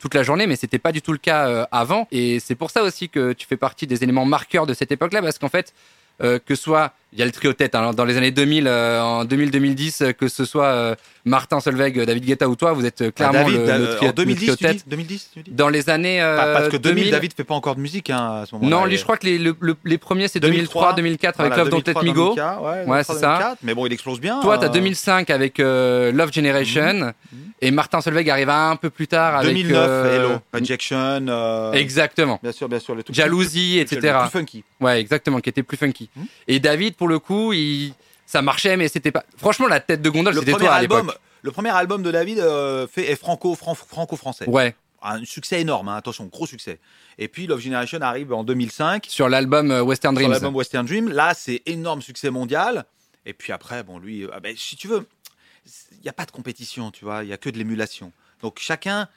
[0.00, 2.06] toute la journée, mais c'était pas du tout le cas avant.
[2.10, 5.22] Et c'est pour ça aussi que tu fais partie des éléments marqueurs de cette époque-là,
[5.22, 5.72] parce qu'en fait,
[6.18, 9.24] que soit il y a le trio tête hein, dans les années 2000, euh, en
[9.24, 10.94] 2000-2010, euh, que ce soit euh,
[11.24, 13.70] Martin Solveig, euh, David Guetta ou toi, vous êtes euh, Ah, clairement David, le, le
[13.88, 14.84] euh, trio, en 2010, le trio tu tête.
[14.84, 17.44] dis 2010, tu dis Dans les années euh, Pas- Parce que 2000, 2000, David fait
[17.44, 18.76] pas encore de musique hein, à ce moment-là.
[18.76, 21.68] non, lui, je crois que les, le- le- les premiers c'est 2003, 2003-2004 avec Love
[21.70, 22.24] Don't Let 2003, Me Go.
[22.34, 23.26] 2004, ouais, Ouais, c'est 2003, ça.
[23.38, 24.40] 2004, Mais bon, il explose bien.
[24.40, 27.38] Toi, t'as euh, 2005 avec euh, Love Generation Mhm.
[27.60, 31.26] et Martin Solveig arrive un peu plus tard avec 2009, euh, Hello, Rejection.
[31.28, 32.38] euh, Exactement.
[32.42, 32.94] Bien sûr, bien sûr.
[32.94, 34.14] Le truc Jalousie, etc.
[34.22, 34.64] Plus funky.
[34.80, 36.08] Ouais, exactement, qui était plus funky.
[36.16, 36.24] Mhm.
[36.48, 37.94] Et David, pour le coup, il...
[38.26, 39.24] ça marchait, mais c'était pas.
[39.38, 41.20] Franchement, la tête de gondole, Le c'était premier, toi à album, l'époque.
[41.40, 44.46] le premier album de David euh, fait, est franco, fran- franco-français.
[44.46, 46.78] Ouais, Un succès énorme, hein, attention, gros succès.
[47.16, 50.30] Et puis Love Generation arrive en 2005 sur l'album euh, Western sur Dreams.
[50.32, 51.08] l'album Western Dream.
[51.08, 52.84] Là, c'est énorme succès mondial.
[53.24, 55.06] Et puis après, bon, lui, euh, ah ben, si tu veux,
[55.92, 58.12] il n'y a pas de compétition, tu vois, il y a que de l'émulation.
[58.42, 59.08] Donc chacun,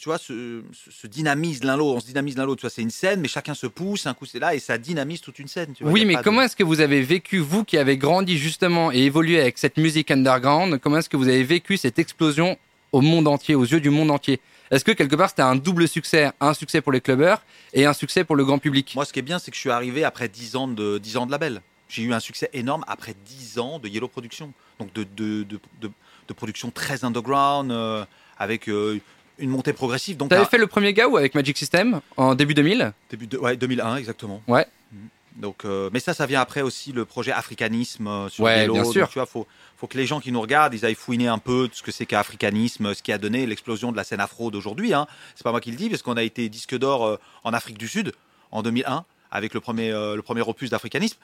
[0.00, 1.96] tu vois, se, se- se dynamise l'un l'autre.
[1.96, 2.60] On se dynamise l'un l'autre.
[2.60, 4.06] Tu vois, c'est une scène, mais chacun se pousse.
[4.06, 5.72] Un coup, c'est là et ça dynamise toute une scène.
[5.74, 8.38] Tu vois, Oui, mais de- comment est-ce que vous avez vécu, vous qui avez grandi
[8.38, 12.56] justement et évolué avec cette musique underground, comment est-ce que vous avez vécu cette explosion
[12.92, 14.40] au monde entier, aux yeux du monde entier?
[14.70, 17.42] Est-ce que quelque part c'était un double succès, un succès pour les clubbers
[17.74, 18.92] et un succès pour le grand public?
[18.94, 21.16] Moi, ce qui est bien, c'est que je suis arrivé après 10 ans de, 10
[21.18, 21.60] ans de label.
[21.88, 24.52] J'ai eu un succès énorme après 10 ans de Yellow Production.
[24.78, 25.90] Donc de, de, de, de-
[26.28, 28.04] de production très underground, euh,
[28.38, 28.98] avec euh,
[29.38, 30.16] une montée progressive.
[30.16, 33.38] Donc T'avais un- fait le premier GAO avec Magic System en début 2000 début de,
[33.38, 34.42] ouais, 2001, exactement.
[34.48, 34.66] Ouais.
[34.92, 35.08] Mhm.
[35.36, 38.74] Donc, euh, mais ça, ça vient après aussi le projet africanisme euh, sur Ouais, Vélo.
[38.74, 39.08] bien Donc, sûr.
[39.08, 39.46] tu vois, faut,
[39.78, 41.90] faut que les gens qui nous regardent, ils aillent fouiner un peu de ce que
[41.90, 44.92] c'est qu'africanisme, ce qui a donné l'explosion de la scène afro d'aujourd'hui.
[44.92, 45.06] Hein.
[45.34, 47.78] C'est pas moi qui le dis, parce qu'on a été disque d'or euh, en Afrique
[47.78, 48.12] du Sud
[48.50, 51.16] en 2001 avec le premier, le premier opus d'africanisme.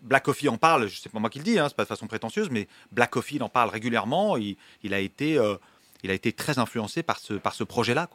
[0.00, 1.88] Black Coffee en parle, je sais pas moi qui le dis, hein, c'est pas de
[1.88, 4.38] façon prétentieuse, mais Black Coffee en parle régulièrement.
[4.38, 5.36] Il, il a été,
[6.04, 8.08] il a été très influencé par ce, projet-là.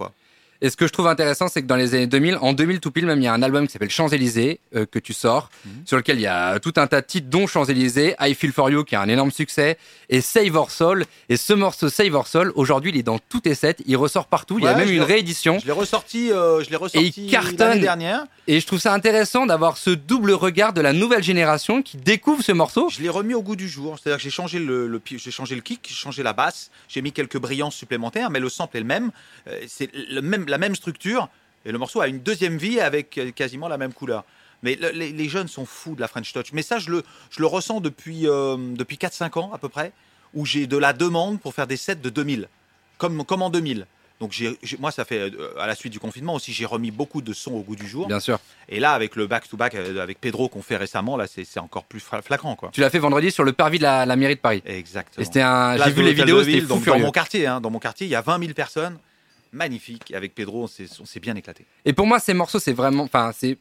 [0.62, 2.92] Et ce que je trouve intéressant, c'est que dans les années 2000, en 2000 tout
[2.92, 5.72] pile même, il y a un album qui s'appelle Champs-Élysées euh, que tu sors, Mhm.
[5.86, 8.70] sur lequel il y a tout un tas de titres, dont Champs-Élysées, I Feel For
[8.70, 9.78] You, qui a un énorme succès,
[10.10, 11.06] et Save Our Soul.
[11.30, 14.28] Et ce morceau Save Our Soul, aujourd'hui, il est dans tous tes sets, il ressort
[14.28, 15.60] partout, il y a même une réédition.
[15.60, 18.26] Je l'ai ressorti, euh, je l'ai ressorti l'année dernière.
[18.48, 22.44] Et je trouve ça intéressant d'avoir ce double regard de la nouvelle génération qui découvre
[22.44, 22.90] ce morceau.
[22.90, 23.98] Je l'ai remis au goût du jour.
[23.98, 27.12] C'est-à-dire que j'ai changé le, j'ai changé le kick, j'ai changé la basse, j'ai mis
[27.12, 29.12] quelques brillances supplémentaires, mais le sample est le même.
[29.48, 31.30] Euh, c'est le même, la même structure.
[31.66, 34.24] Et le morceau a une deuxième vie avec euh, quasiment la même couleur.
[34.64, 36.52] Mais le- les, les jeunes sont fous de la French Touch.
[36.54, 39.92] Mais ça, je le, je le ressens depuis, euh, depuis 4-5 ans à peu près,
[40.34, 42.48] où j'ai de la demande pour faire des sets de 2000,
[42.98, 43.86] comme, comme en 2000.
[44.20, 47.22] Donc j'ai- moi, ça fait euh, à la suite du confinement aussi, j'ai remis beaucoup
[47.22, 48.06] de sons au goût du jour.
[48.08, 48.38] Bien sûr.
[48.68, 52.02] Et là, avec le back-to-back euh, avec Pedro qu'on fait récemment, là, c'est, encore plus
[52.02, 52.70] flagrant, quoi.
[52.74, 54.62] Tu l'as fait vendredi sur le parvis de la, la mairie de Paris.
[54.66, 55.26] Exactement.
[55.26, 55.78] C'était un.
[55.78, 58.10] J'ai vu les vidéos, c'était fou donc, Dans mon quartier, hein, dans mon quartier, il
[58.10, 58.98] y a 20 000 personnes.
[59.52, 60.12] Magnifique.
[60.14, 61.66] Avec Pedro, on s'est, bien éclaté.
[61.86, 63.04] Et pour moi, ces morceaux, c'est vraiment.
[63.04, 63.58] Enfin, si,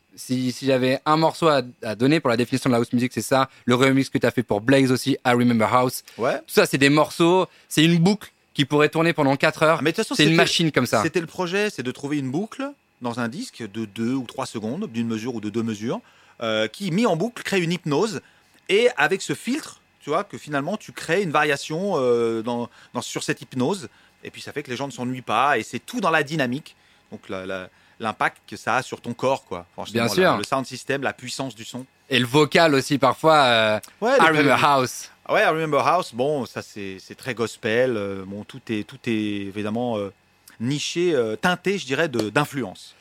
[0.52, 3.22] si j'avais un morceau à, à donner pour la définition de la house music, c'est
[3.22, 3.48] ça.
[3.64, 6.02] Le remix que tu as fait pour Blaze aussi, I Remember House.
[6.18, 6.38] Ouais.
[6.38, 7.46] Tout ça, c'est des morceaux.
[7.68, 9.76] C'est une boucle qui pourrait tourner pendant 4 heures.
[9.78, 11.02] Ah, mais de toute façon, c'est une machine comme ça.
[11.02, 12.70] C'était le projet, c'est de trouver une boucle
[13.00, 16.00] dans un disque de 2 ou 3 secondes, d'une mesure ou de deux mesures,
[16.42, 18.20] euh, qui, mis en boucle, crée une hypnose.
[18.68, 23.00] Et avec ce filtre, tu vois, que finalement, tu crées une variation euh, dans, dans-
[23.00, 23.88] sur cette hypnose.
[24.24, 25.58] Et puis, ça fait que les gens ne s'ennuient pas.
[25.58, 26.74] Et c'est tout dans la dynamique.
[27.10, 27.22] Donc,
[28.00, 29.66] l'impact que ça a sur ton corps, quoi.
[29.92, 30.36] Bien la- sûr.
[30.36, 31.84] Le sound system, la puissance du son.
[32.10, 33.36] Et le vocal aussi, parfois.
[33.44, 35.10] euh, Ouais, I les- Remember House.
[35.26, 37.96] Ah Ouais, I Remember House, bon, ça c'est c'est très gospel.
[37.96, 39.10] euh, bon, tout est, tout est
[39.48, 40.10] évidemment euh,
[40.58, 42.94] niché, euh, teinté, je dirais, d'influence.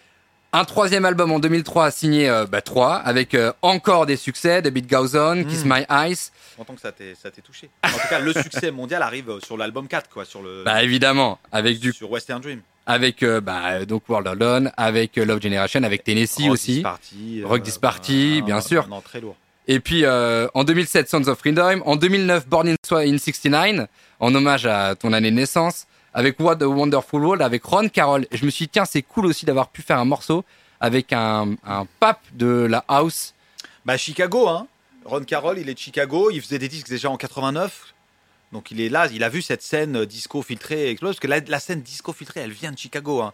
[0.58, 4.70] Un troisième album en 2003 signé euh, bah, 3 avec euh, encore des succès, The
[4.70, 5.72] Beat Goes On, Kiss Mm.
[5.72, 6.32] My Eyes.
[6.58, 7.70] Content que ça t'ait ça t'ait touché.
[7.84, 10.82] En tout cas, le succès mondial arrive euh, sur l'album 4, quoi, sur, le, Bah
[10.82, 12.62] évidemment, avec du sur Western Dream.
[12.88, 16.74] avec euh, bah, donc World Alone, avec euh, Love Generation, avec Tennessee Rock aussi.
[16.74, 18.88] This Party, Rock This Party, bien sûr.
[18.88, 19.36] Non, très lourd.
[19.68, 22.76] Et puis euh, en 2007 Sons of Freedom, en 2009 Born in
[23.20, 23.88] 69
[24.20, 25.86] en hommage à ton année de naissance,
[26.18, 28.26] avec What a Wonderful World, avec Ron Carroll.
[28.32, 30.44] Et je me suis dit tiens c'est cool aussi d'avoir pu faire un morceau
[30.80, 33.36] avec un, un pape de la house.
[33.86, 34.68] Bah, Chicago, hein.
[35.06, 37.94] Ron Carroll, il est de Chicago, il faisait des disques déjà en 89.
[38.52, 41.28] Donc il est là, il a vu cette scène euh, disco filtrée exploser, parce que
[41.28, 43.22] la, la scène disco filtrée, elle vient de Chicago.
[43.22, 43.32] hein.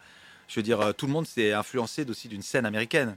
[0.50, 3.15] Je veux dire, euh, tout le monde s'est influencé aussi d'une scène américaine.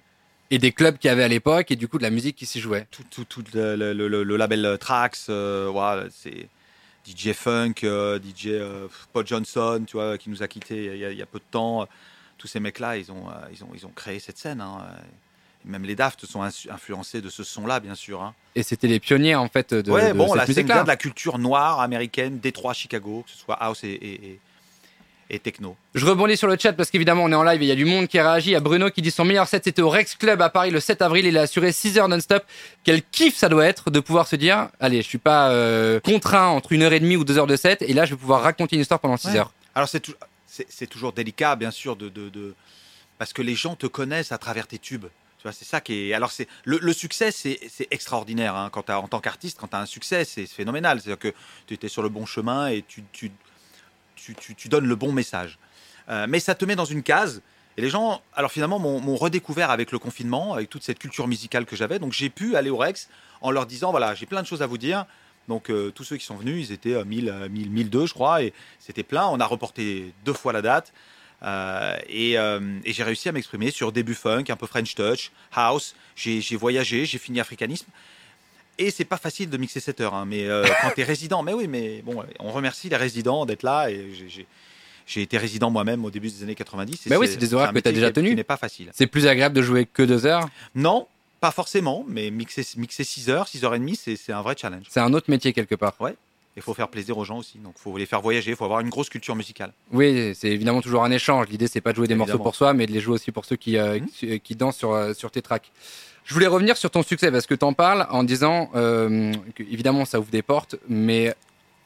[0.50, 2.46] Et des clubs qu'il y avait à l'époque et du coup de la musique qui
[2.46, 2.86] s'y jouait.
[2.92, 6.48] tout, tout, tout le, le- le- le label Trax, euh, voilà, c'est
[7.06, 11.04] DJ Funk, euh, DJ euh, Paul Johnson, tu vois, qui nous a quittés il y
[11.04, 11.86] a, il y a peu de temps.
[12.38, 14.60] Tous ces mecs-là, ils ont, euh, ils, ont, ils ont créé cette scène.
[14.60, 14.86] hein.
[15.64, 18.22] Même les Daft sont influencés de ce son-là, bien sûr.
[18.22, 18.34] hein.
[18.54, 20.82] Et c'était les pionniers en fait de, ouais, de bon, cette la musique-là.
[20.82, 24.40] de la culture noire américaine, Détroit, Chicago, que ce soit house et, et, et-
[25.28, 25.76] et techno.
[25.94, 27.76] Je rebondis sur le chat parce qu'évidemment on est en live et il y a
[27.76, 28.50] du monde qui réagit.
[28.50, 30.70] Il y a Bruno qui dit son meilleur set c'était au Rex Club à Paris
[30.70, 31.26] le 7 avril.
[31.26, 32.44] Il a assuré 6 heures non-stop.
[32.84, 36.46] Quel kiff ça doit être de pouvoir se dire allez je suis pas euh, contraint
[36.48, 38.42] entre une heure et demie ou deux heures de set et là je vais pouvoir
[38.42, 39.38] raconter une histoire pendant 6 Ouais.
[39.38, 39.52] heures.
[39.74, 40.14] Alors c'est tou-
[40.46, 42.54] c'est c'est toujours délicat, bien sûr, de, de, de-
[43.18, 45.06] parce que les gens te connaissent à travers tes tubes.
[45.38, 46.14] Tu vois, c'est ça qui est.
[46.14, 47.58] Alors c'est le, le succès, c'est
[47.90, 48.54] extraordinaire.
[48.56, 48.70] hein.
[48.72, 51.00] Quand en tant qu'artiste, quand tu as un succès, c'est phénoménal.
[51.00, 51.34] C'est-à-dire que
[51.66, 53.30] tu étais sur le bon chemin et tu, tu,
[54.16, 55.58] tu, donnes le bon message.
[56.08, 57.42] Euh, mais ça te met dans une case.
[57.76, 61.66] Et les gens, alors finalement, m'ont redécouvert avec le confinement, avec toute cette culture musicale
[61.66, 61.98] que j'avais.
[61.98, 63.08] Donc j'ai pu aller au Rex
[63.42, 65.06] en leur disant voilà, j'ai plein de choses à vous dire.
[65.48, 68.14] Donc euh, tous ceux qui sont venus, ils étaient euh, 1000, euh, 1000, 1002, je
[68.14, 69.26] crois, et c'était plein.
[69.26, 70.92] On a reporté deux fois la date.
[71.42, 75.94] Euh, et et j'ai réussi à m'exprimer sur début funk, un peu French touch, house.
[76.16, 77.86] J'ai voyagé, j'ai fini africanisme.
[78.78, 81.42] Et c'est pas facile de mixer 7 heures, hein, mais euh, quand tu es résident,
[81.42, 83.90] mais oui, mais bon, on remercie les résidents d'être là.
[83.90, 87.06] Et j'ai- été résident moi-même au début des années 90.
[87.06, 88.30] et Bah oui, c'est des horaires que t'as métier déjà tenus.
[88.32, 88.90] Qui n'est pas facile.
[88.92, 90.48] C'est plus agréable de jouer que deux heures.
[90.74, 91.06] Non,
[91.40, 94.56] pas forcément, mais mixer, mixer 6 heures, 6 heures et demie, c'est c'est un vrai
[94.58, 94.84] challenge.
[94.90, 95.94] C'est un autre métier quelque part.
[96.56, 98.64] Il faut faire plaisir aux gens aussi, donc il faut les faire voyager, il faut
[98.64, 99.72] avoir une grosse culture musicale.
[99.92, 101.48] Oui, c'est évidemment toujours un échange.
[101.48, 103.44] L'idée, c'est pas de jouer des morceaux pour soi, mais de les jouer aussi pour
[103.44, 104.06] ceux qui, euh, Mhm.
[104.08, 105.70] qui, qui dansent sur, euh, sur tes tracks.
[106.24, 109.62] Je voulais revenir sur ton succès parce que tu en parles en disant euh, que,
[109.64, 111.34] évidemment, ça ouvre des portes, mais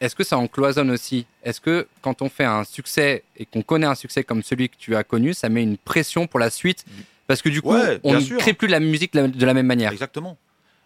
[0.01, 1.27] est-ce que ça en cloisonne aussi?
[1.43, 4.77] Est-ce que quand on fait un succès et qu'on connaît un succès comme celui que
[4.79, 6.85] tu as connu, ça met une pression pour la suite?
[7.27, 9.53] Parce que du coup, Ouais, on ne crée plus la musique de la- de la
[9.55, 9.93] même manière.
[9.93, 10.39] Exactement.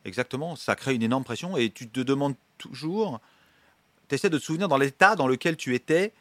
[0.06, 0.56] Exactement.
[0.56, 3.20] Ça crée une énorme pression et tu te demandes toujours.
[4.22, 6.12] De te souvenir dans l'état dans lequel tu étais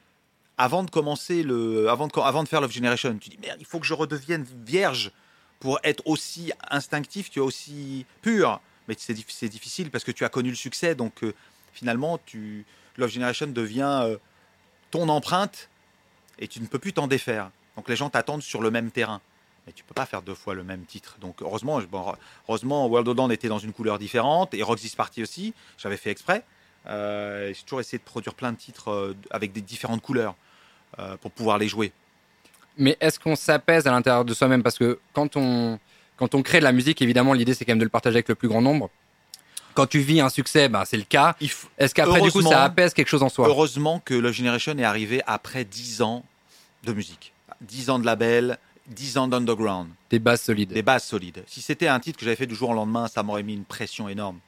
[0.57, 1.89] avant de commencer le.
[1.89, 3.17] Avant de, avant de faire Love Generation.
[3.17, 5.11] Tu dis, merde, il faut que je redevienne vierge
[5.59, 8.59] pour être aussi instinctif, tu es aussi pur.
[8.87, 10.95] Mais c'est dif- c'est difficile parce que tu as connu le succès.
[10.95, 11.33] Donc euh,
[11.71, 12.65] finalement, tu,
[12.97, 14.17] Love Generation devient euh,
[14.91, 15.69] ton empreinte
[16.39, 17.51] et tu ne peux plus t'en défaire.
[17.77, 19.21] Donc les gens t'attendent sur le même terrain.
[19.65, 21.17] Mais tu peux pas faire deux fois le même titre.
[21.21, 22.13] Donc heureusement, bon,
[22.49, 25.53] heureusement World of Dawn était dans une couleur différente et Roxy's Party aussi.
[25.77, 26.43] J'avais fait exprès.
[26.87, 30.35] Euh, J'ai toujours essayé de produire plein de titres euh, avec des différentes couleurs
[30.99, 31.91] euh, pour pouvoir les jouer.
[32.77, 34.63] Mais est-ce qu'on s'apaise à l'intérieur de soi-même?
[34.63, 35.79] Parce que quand on,
[36.17, 38.29] quand on crée de la musique, évidemment, l'idée, c'est quand même de le partager avec
[38.29, 38.89] le plus grand nombre.
[39.73, 41.35] Quand tu vis un succès, ben, c'est le cas.
[41.77, 43.47] Est-ce qu'après, du coup, ça apaise quelque chose en soi?
[43.47, 46.23] Heureusement que Love Generation est arrivé après 10 ans
[46.83, 47.33] de musique.
[47.61, 49.89] 10 ans de label, 10 ans d'underground.
[50.09, 50.73] Des bases solides.
[50.73, 51.43] des bases solides.
[51.47, 53.65] Si c'était un titre que j'avais fait du jour au lendemain, ça m'aurait mis une
[53.65, 54.39] pression énorme.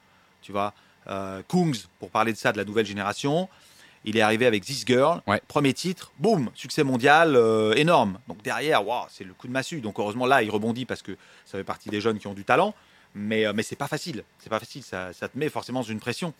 [0.42, 0.74] Tu vois,
[1.08, 3.48] euh, Kungs, pour parler de ça, de la nouvelle génération,
[4.04, 5.40] il est arrivé avec This Girl, Ouais.
[5.48, 8.18] premier titre, boum, succès mondial euh, énorme.
[8.28, 9.80] Donc derrière, waouh, c'est le coup de massue.
[9.80, 11.12] Donc heureusement là, il rebondit parce que
[11.44, 12.74] ça fait partie des jeunes qui ont du talent.
[13.14, 14.24] Mais, euh, mais c'est pas facile.
[14.38, 14.82] C'est pas facile.
[14.82, 16.34] Ça, ça te met forcément une pression.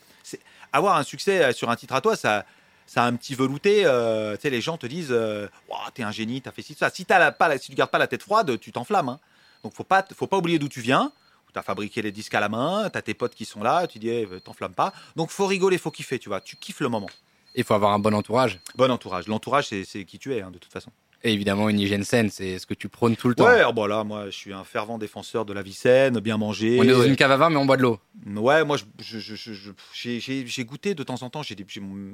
[0.73, 2.45] Avoir un succès euh, sur un titre à toi, ça,
[2.87, 3.83] ça a un petit velouté.
[3.87, 6.75] euh, tu sais, les gens te disent, euh, Waouh, t'es un génie, t'as fait ci,
[6.75, 6.91] ça.
[6.91, 9.09] Si t'as la, pas, la- si tu gardes pas la tête froide, tu t'enflammes.
[9.09, 9.19] hein.
[9.65, 11.11] Donc faut pas, faut pas oublier d'où tu viens.
[11.57, 13.87] Tu as fabriqué les disques à la main, tu as tes potes qui sont là,
[13.87, 14.93] tu dis eh, t'enflamme pas.
[15.17, 16.43] Donc faut rigoler, faut kiffer, tu vois.
[16.43, 17.09] Tu kiffes le moment.
[17.55, 18.61] Il faut avoir un bon entourage.
[18.75, 19.27] Bon entourage.
[19.27, 20.91] L'entourage, c'est c'est qui tu es, hein, de toute façon.
[21.25, 23.47] Et évidemment, une hygiène saine, c'est ce que tu prônes tout le temps.
[23.47, 26.37] Ouais, oh, bah là, moi, je suis un fervent défenseur de la vie saine, bien
[26.37, 26.77] manger.
[26.79, 27.99] On est dans une cave à vin, mais on boit de l'eau.
[28.27, 31.43] Ouais, moi, j'ai goûté de temps en temps.
[31.43, 31.57] J'ai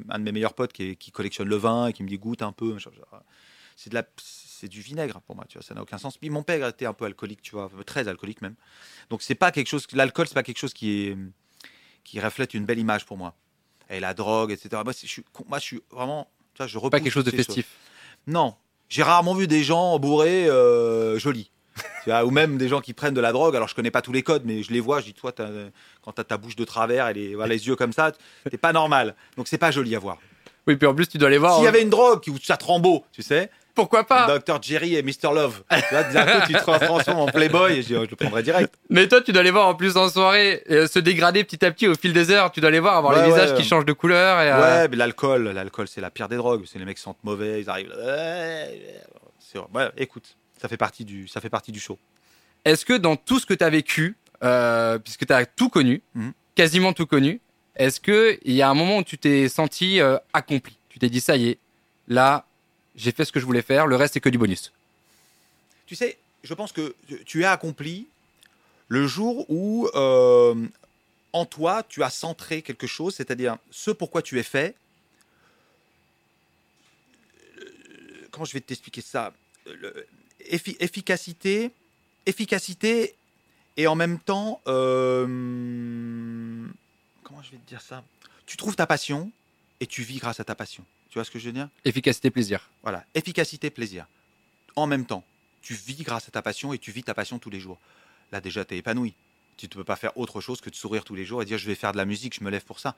[0.09, 2.43] un de mes meilleurs potes qui, qui collectionne le vin et qui me dit goûte
[2.43, 2.77] un peu.
[3.75, 4.05] C'est de la,
[4.63, 5.65] c'est du vinaigre pour moi, tu vois.
[5.67, 6.17] Ça n'a aucun sens.
[6.17, 8.55] Puis mon père était un peu alcoolique, tu vois, très alcoolique même.
[9.11, 9.89] Donc c'est pas quelque chose.
[9.93, 11.17] L'alcool, c'est pas quelque chose qui est
[12.05, 13.35] qui reflète une belle image pour moi.
[13.91, 14.83] Et la drogue, etc.
[14.85, 16.29] Moi, je suis, moi, je suis vraiment.
[16.55, 17.67] Tu vois, je Pas quelque chose de festif.
[18.29, 18.55] non,
[18.89, 21.51] j'ai rarement vu des gens bourrés euh, jolis.
[22.05, 23.57] Tu vois, ou même des gens qui prennent de la drogue.
[23.57, 25.01] Alors je connais pas tous les codes, mais je les vois.
[25.01, 25.33] Je dis toi,
[26.03, 28.13] quand t'as ta bouche de travers et les, voilà, les yeux comme ça,
[28.49, 29.17] t'es pas normal.
[29.37, 30.19] Donc c'est pas joli à voir.
[30.67, 31.57] Oui, puis en plus, tu dois aller voir.
[31.57, 34.59] S'il y avait une drogue où ça te rend beau, tu sais, Pourquoi pas Dr
[34.63, 35.63] Jerry et Mr Love.
[35.91, 38.43] Vois, d'un coup, tu te transformes en Playboy et je, dis, oh, je le prendrais
[38.43, 38.75] direct.
[38.91, 41.71] Mais toi, tu dois aller voir en plus en soirée euh, se dégrader petit à
[41.71, 42.53] petit au fil des heures.
[42.53, 43.57] Tu dois aller voir avoir Ouais, les visages ouais.
[43.57, 44.41] qui changent de couleur.
[44.43, 46.65] Et, euh, Ouais, mais l'alcool, l'alcool, c'est la pire des drogues.
[46.71, 47.95] C'est les mecs qui sentent mauvais, ils arrivent.
[49.41, 51.99] C'est ouais, écoute, ça fait partie du, ça fait partie du show.
[52.65, 56.03] Est-ce que dans tout ce que tu as vécu, euh, puisque tu as tout connu,
[56.15, 56.33] Mhm.
[56.55, 57.41] quasiment tout connu,
[57.77, 59.99] est-ce qu'il y a un moment où tu t'es senti
[60.33, 60.77] accompli?
[60.89, 61.59] Tu t'es dit, ça y est,
[62.09, 62.45] là,
[62.97, 64.73] j'ai fait ce que je voulais faire, le reste, c'est que du bonus.
[65.87, 68.07] Tu sais, je pense que tu as accompli
[68.89, 70.55] le jour où euh,
[71.33, 74.75] en toi tu as centré quelque chose, c'est-à-dire ce pourquoi tu es fait.
[77.59, 77.65] Euh,
[78.31, 79.33] Comment je vais t'expliquer ça?
[80.49, 81.71] Efficacité,
[82.27, 83.15] efficacité
[83.77, 85.25] et en même temps, euh,
[87.23, 88.05] comment je vais te dire ça?
[88.45, 89.31] Tu trouves ta passion
[89.81, 90.85] et tu vis grâce à ta passion.
[91.13, 91.69] Tu vois ce que je veux dire?
[91.85, 92.71] Efficacité, plaisir.
[92.83, 94.07] voilà, efficacité, plaisir.
[94.77, 95.25] En même temps,
[95.61, 97.79] tu vis grâce à ta passion et tu vis ta passion tous les jours.
[98.33, 99.13] Là, déjà, tu es épanoui.
[99.59, 101.59] Tu ne peux pas faire autre chose que de sourire tous les jours et dire
[101.59, 102.97] je vais faire de la musique, je me lève pour ça.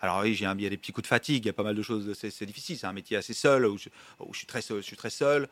[0.00, 1.52] Alors oui, j'ai un- il y a des petits coups de fatigue, il y a
[1.52, 4.38] pas mal de choses, c'est difficile, c'est un métier assez seul, où je, où je
[4.38, 5.46] suis très seul, je, suis très seul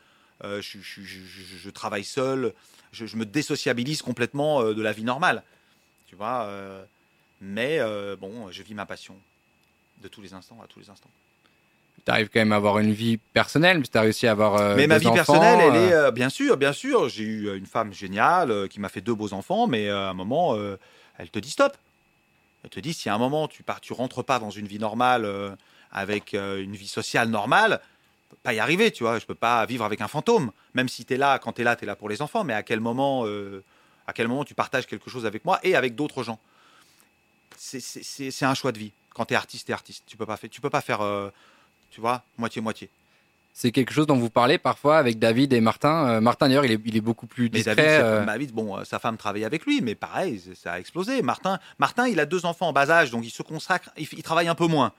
[0.45, 2.55] euh, je, travaille seul,
[2.93, 5.43] je, me désociabilise complètement euh, de la vie normale.
[6.07, 6.83] Tu vois, euh,
[7.43, 9.15] mais euh, bon, je vis ma passion
[10.01, 11.11] de tous les instants à tous les instants.
[12.09, 14.57] Tu arrives quand même à avoir une vie personnelle, tu as réussi à avoir.
[14.57, 17.11] euh, mais ma vie enfants, personnelle, elle euh, est euh, bien sûr, bien sûr.
[17.11, 20.07] J'ai eu euh, une femme géniale euh, qui m'a fait deux beaux enfants, mais euh,
[20.07, 20.79] à un moment, euh,
[21.19, 21.77] elle te dit stop.
[22.65, 24.79] Elle te dit si à un moment tu pars, tu rentres pas dans une vie
[24.79, 25.51] normale euh,
[25.93, 27.79] avec euh, une vie sociale normale,
[28.31, 29.19] peux pas y arriver, tu vois.
[29.19, 30.51] Je peux pas vivre avec un fantôme.
[30.73, 32.43] Même si tu es là, quand tu es là, tu es là pour les enfants,
[32.43, 33.63] mais à quel moment, euh,
[34.07, 36.39] à quel moment tu partages quelque chose avec moi et avec d'autres gens?
[37.59, 38.93] C'est- un choix de vie.
[39.15, 40.05] Quand tu es artiste, tu es artiste.
[40.07, 41.29] Tu peux pas faire, tu peux pas faire, euh,
[41.91, 42.89] tu vois, moitié moitié.
[43.55, 46.07] C'est quelque chose dont vous parlez parfois avec David et Martin.
[46.09, 47.75] Euh, Martin, d'ailleurs, il est, il est beaucoup plus Mais discret.
[47.75, 50.79] David, c'est- euh, David, bon, euh, sa femme travaille avec lui, mais pareil, ça a
[50.79, 51.23] explosé.
[51.23, 54.23] Martin, Martin, il a deux enfants en bas âge, donc il se consacre, il, il
[54.23, 54.93] travaille un peu moins.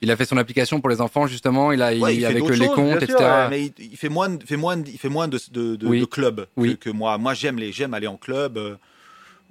[0.00, 1.70] Il a fait son application pour les enfants, justement.
[1.70, 3.14] Il a, Ouais, il avec les comptes, etc.
[3.16, 4.56] ouais, mais il, il fait moins, fait
[4.86, 6.00] il fait moins de, de, de- Oui.
[6.00, 6.76] de clubs Oui.
[6.76, 7.16] que, que moi.
[7.16, 8.58] Moi, j'aime les, j'aime aller en club.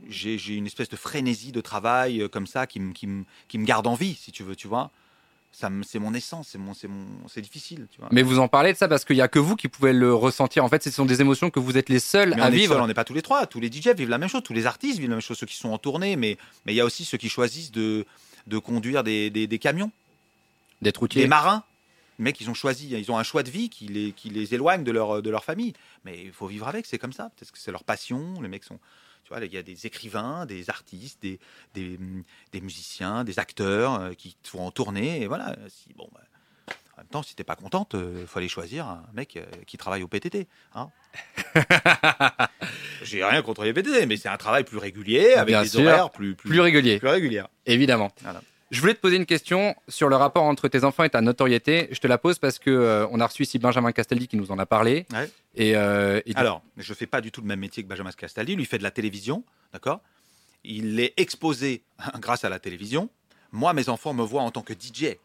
[0.09, 3.65] J'ai une espèce de frénésie de travail comme ça qui me, qui me, qui me
[3.65, 4.91] garde en vie, si tu veux, tu vois.
[5.55, 8.09] C'est mon essence, c'est mon, c'est mon, c'est difficile, tu vois.
[8.11, 10.13] Mais vous en parlez de ça parce qu'il y a que vous qui pouvez le
[10.13, 10.65] ressentir.
[10.65, 12.73] En fait, ce sont des émotions que vous êtes les seuls Mais à on vivre.
[12.73, 13.45] seul, on n'est pas tous les trois.
[13.45, 15.45] Tous les DJ vivent la même chose, tous les artistes vivent la même chose, ceux
[15.45, 18.05] qui sont en tournée, mais mais il y a aussi ceux qui choisissent de,
[18.47, 19.91] de conduire des, des, des camions,
[20.81, 21.27] des routier.
[21.27, 21.63] marins.
[22.19, 24.53] Les mecs, ils ont choisi, ils ont un choix de vie qui les, qui les
[24.55, 25.73] éloigne de leur, de leur famille.
[26.03, 27.31] Mais il faut vivre avec, c'est comme ça.
[27.35, 28.41] Peut-être que c'est leur passion.
[28.41, 28.79] Les mecs sont.
[29.41, 31.39] Il y a des écrivains, des artistes, des,
[31.73, 31.97] des,
[32.51, 35.21] des musiciens, des acteurs euh, qui sont en tournée.
[35.21, 35.55] Et voilà.
[35.69, 36.19] Si, bon, bah,
[36.95, 39.77] en même temps, si t'es pas contente, il faut aller choisir un mec euh, qui
[39.77, 40.47] travaille au PTT.
[40.75, 40.89] Hein
[43.03, 45.81] J'ai rien contre les PTT, mais c'est un travail plus régulier, avec Bien des sûr.
[45.81, 47.43] horaires plus, plus, Plus régulier, plus réguliers.
[47.65, 48.11] évidemment.
[48.21, 48.41] Voilà.
[48.73, 51.89] Je voulais te poser une question sur le rapport entre tes enfants et ta notoriété.
[51.91, 54.51] Je te la pose parce que euh, on a reçu ici Benjamin Castaldi qui nous
[54.51, 55.05] en a parlé.
[55.13, 55.29] Ouais.
[55.53, 58.55] Et, euh, et Alors, je fais pas du tout le même métier que Benjamin Castaldi.
[58.55, 60.01] Lui, fait de la télévision, d'accord?
[60.63, 61.83] Il est exposé
[62.19, 63.11] grâce à la télévision.
[63.51, 65.17] Moi, mes enfants me voient en tant que DJ.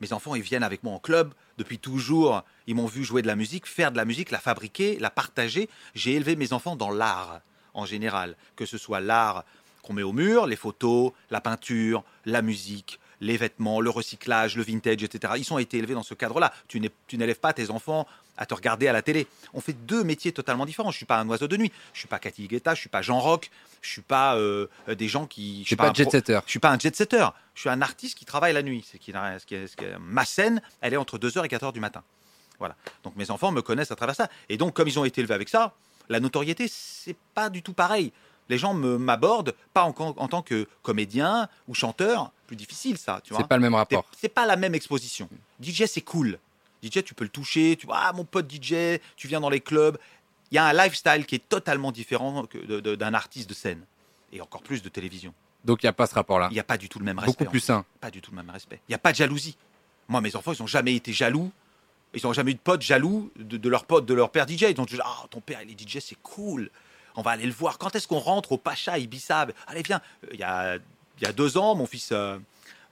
[0.00, 2.44] Mes enfants, ils viennent avec moi en club depuis toujours.
[2.68, 5.68] Ils m'ont vu jouer de la musique, faire de la musique, la fabriquer, la partager.
[5.96, 7.40] J'ai élevé mes enfants dans l'art
[7.74, 9.44] en général, que ce soit l'art
[9.82, 14.62] qu'on met au mur, les photos, la peinture, la musique, les vêtements, le recyclage, le
[14.62, 15.34] vintage, etc.
[15.36, 16.52] Ils ont été élevés dans ce cadre-là.
[16.68, 16.80] Tu
[17.12, 19.26] n'élèves pas tes enfants à te regarder à la télé.
[19.54, 20.90] On fait deux métiers totalement différents.
[20.90, 21.70] Je suis pas un oiseau de nuit.
[21.92, 22.74] Je suis pas Cathy Guetta.
[22.74, 23.50] Je suis pas Jean Rock.
[23.80, 25.62] Je suis pas euh, des gens qui.
[25.62, 26.40] Je suis pas un jet setter.
[26.46, 27.26] je suis pas un jet setter.
[27.54, 28.84] Je suis un artiste qui travaille la nuit.
[28.90, 29.12] C'est qui,
[30.00, 32.02] ma scène, elle est entre 2h et 4h du matin.
[32.58, 32.76] Voilà.
[33.04, 34.28] Donc mes enfants me connaissent à travers ça.
[34.48, 35.74] Et donc, comme ils ont été élevés avec ça,
[36.08, 38.12] la notoriété, c'est pas du tout pareil.
[38.48, 42.32] Les gens me- m'abordent pas en, en tant que comédien ou chanteur.
[42.46, 43.20] Plus difficile, ça.
[43.24, 44.04] Tu vois C'est pas le même rapport.
[44.20, 45.28] c'est pas la même exposition.
[45.62, 46.38] DJ, c'est cool.
[46.82, 47.76] DJ, tu peux le toucher.
[47.78, 49.96] Tu vois, ah, mon pote DJ, tu viens dans les clubs.
[50.50, 53.84] Il y a un lifestyle qui est totalement différent d'un artiste de scène.
[54.32, 55.32] Et encore plus de télévision.
[55.64, 56.48] Donc il n'y a pas ce rapport-là.
[56.50, 57.44] Il n'y a pas du tout le même respect.
[57.44, 57.84] Beaucoup plus sain.
[58.00, 58.80] Pas du tout le même respect.
[58.88, 59.56] Il n'y a pas de jalousie.
[60.08, 61.50] Moi, mes enfants, ils n'ont jamais été jaloux.
[62.14, 64.62] Ils n'ont jamais eu de potes jaloux de, de leur pote, de leur père DJ.
[64.62, 66.68] Ils ont toujours dit, ah, ton père, il est DJ, c'est cool.
[67.16, 67.78] On va aller le voir.
[67.78, 70.00] Quand est-ce qu'on rentre au Pacha, Ibiza Allez, viens.
[70.24, 72.38] Euh, Il y a, il y a deux ans, mon fils, euh,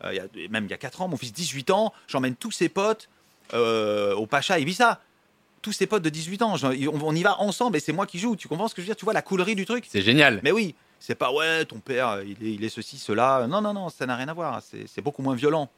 [0.05, 2.35] euh, il y a- même il y a quatre ans, mon fils, 18 ans, j'emmène
[2.37, 3.09] tous ses potes
[3.55, 5.01] euh, au Pacha, Ibiza.
[5.63, 6.55] Tous ses potes de 18 ans.
[6.63, 8.35] On, on y va ensemble et c'est moi qui joue.
[8.35, 8.97] Tu comprends ce que je veux dire?
[8.97, 9.85] Tu vois la coulerie du truc?
[9.91, 10.41] C'est génial.
[10.43, 13.47] mais oui, c'est pas ouais, ton père, il est, il est ceci, cela.
[13.47, 14.63] Non, non, non, ça n'a rien à voir.
[14.63, 15.69] C'est beaucoup moins violent.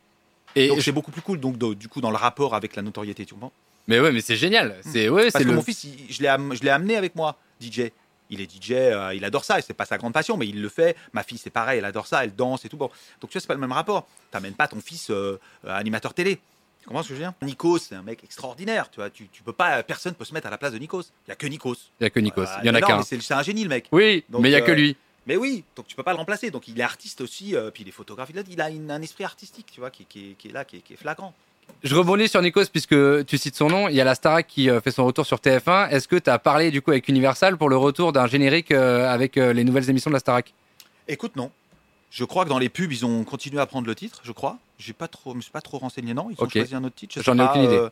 [0.55, 1.41] Et Donc je- c'est beaucoup plus cool.
[1.41, 3.51] Donc do- du coup, dans le rapport avec la notoriété, tu comprends?
[3.89, 4.77] Mais ouais, mais c'est génial.
[4.85, 5.57] C'est ouais, Parce c'est que le.
[5.57, 7.91] mon fils, il- je l'ai amené avec moi, DJ.
[8.33, 9.59] Il est DJ, euh, il adore ça.
[9.59, 10.97] Et c'est pas sa grande passion, mais il le fait.
[11.13, 12.77] Ma fille, c'est pareil, elle adore ça, elle danse et tout.
[12.79, 12.91] Bon,
[13.21, 14.09] donc tu vois, c'est pas le même rapport.
[14.31, 16.41] T'amènes pas ton fils euh, euh, animateur télé.
[16.81, 17.35] Tu comprends ce que je veux dire?
[17.43, 18.91] Nikos, c'est un mec extraordinaire.
[18.91, 21.03] Tu vois, tu, tu peux pas, personne peut se mettre à la place de Nikos.
[21.27, 21.75] Il y a que Nikos.
[22.01, 22.47] Il n'y a que Nikos.
[22.63, 23.03] Il y en a qu'un.
[23.03, 23.87] C'est un génie, le mec.
[23.93, 24.97] Oui, Donc, mais il n'y a que lui.
[25.27, 26.51] Mais oui, donc tu peux pas le remplacer.
[26.51, 28.31] Donc il est artiste aussi, euh, puis il est photographe.
[28.33, 30.53] Il a, il a une- un esprit artistique, tu vois, qui, qui est- qui est
[30.53, 31.33] là, qui est flagrant.
[31.83, 32.95] Je rebondis sur Nikos puisque
[33.27, 33.89] tu cites son nom.
[33.89, 35.89] Il y a la Starac qui euh, fait son retour sur TF1.
[35.91, 39.09] Est-ce que tu as parlé du coup avec Universal pour le retour d'un générique euh,
[39.13, 40.55] avec euh, les nouvelles émissions de la Starac
[41.09, 41.51] Écoute, non.
[42.11, 44.59] Je crois que dans les pubs, ils ont continué à prendre le titre, je crois.
[44.79, 46.29] J'ai pas trop, je me suis pas trop renseigné, non.
[46.31, 46.53] Ils ont Ok.
[46.53, 47.15] choisi un autre titre.
[47.17, 47.77] je J'en ai aucune idée.
[47.77, 47.89] euh,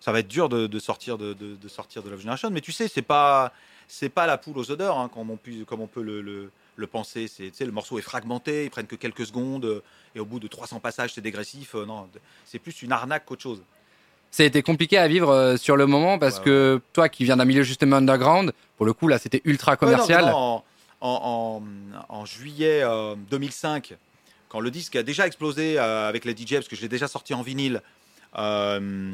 [0.00, 2.60] ça va être dur de, de sortir de, de- de sortir de Love Generation, mais
[2.60, 3.52] tu sais, c'est pas,
[3.86, 6.86] c'est pas la poule aux odeurs, hein, comme on comme on peut le, le- le
[6.86, 7.28] penser.
[7.28, 9.82] C'est, le morceau est fragmenté, ils prennent que quelques secondes, euh,
[10.14, 11.74] et au bout de 300 passages, c'est dégressif.
[11.74, 12.08] euh, non,
[12.44, 13.62] c'est plus une arnaque qu'autre chose.
[14.30, 17.24] Ça a été compliqué à vivre euh, sur le moment parce Ouais, que toi qui
[17.24, 20.24] viens d'un milieu justement underground, pour le coup là c'était ultra commercial.
[20.24, 20.64] Ouais, non, en,
[21.00, 21.62] en-
[22.08, 23.94] en- en juillet euh, 2005,
[24.48, 27.08] quand le disque a déjà explosé euh, avec les DJ, parce que je l'ai déjà
[27.08, 27.82] sorti en vinyle,
[28.38, 29.12] euh,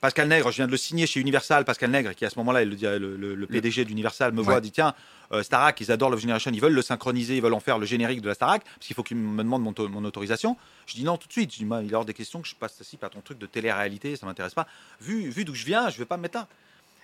[0.00, 1.64] Pascal Nègre, je viens de le signer chez Universal.
[1.64, 2.74] Pascal Nègre, qui à ce moment-là est le,
[3.16, 4.94] le- PDG d'Universal, me voit, dit Tiens,
[5.32, 7.86] euh, Starac, ils adorent Love Generation, ils veulent le synchroniser, ils veulent en faire le
[7.86, 10.56] générique de la Starac, parce qu'il faut qu'ils me demandent mon, to- mon autorisation.
[10.86, 11.52] Je dis non tout de suite.
[11.52, 13.46] Je dis, il est hors des questions que je passe ici par ton truc de
[13.46, 14.66] télé-réalité, ça m'intéresse pas.
[15.00, 16.46] Vu, vu d'où je viens, je vais pas me mettre là.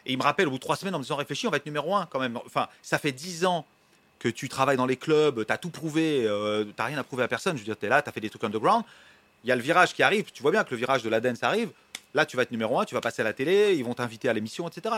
[0.05, 1.57] Et il me rappelle au bout de trois semaines en me disant réfléchis, on va
[1.57, 2.37] être numéro un quand même.
[2.45, 3.65] Enfin, ça fait dix ans
[4.19, 7.25] que tu travailles dans les clubs, tu as tout prouvé, euh, tu rien à prouver
[7.25, 7.57] à personne.
[7.57, 8.85] Je veux dire, tu es là, tu as fait des trucs underground.
[9.45, 11.21] Il y a le virage qui arrive, tu vois bien que le virage de la
[11.21, 11.71] dance arrive.
[12.15, 14.29] Là, tu vas être numéro un, tu vas passer à la télé, ils vont t'inviter
[14.29, 14.95] à l'émission, etc.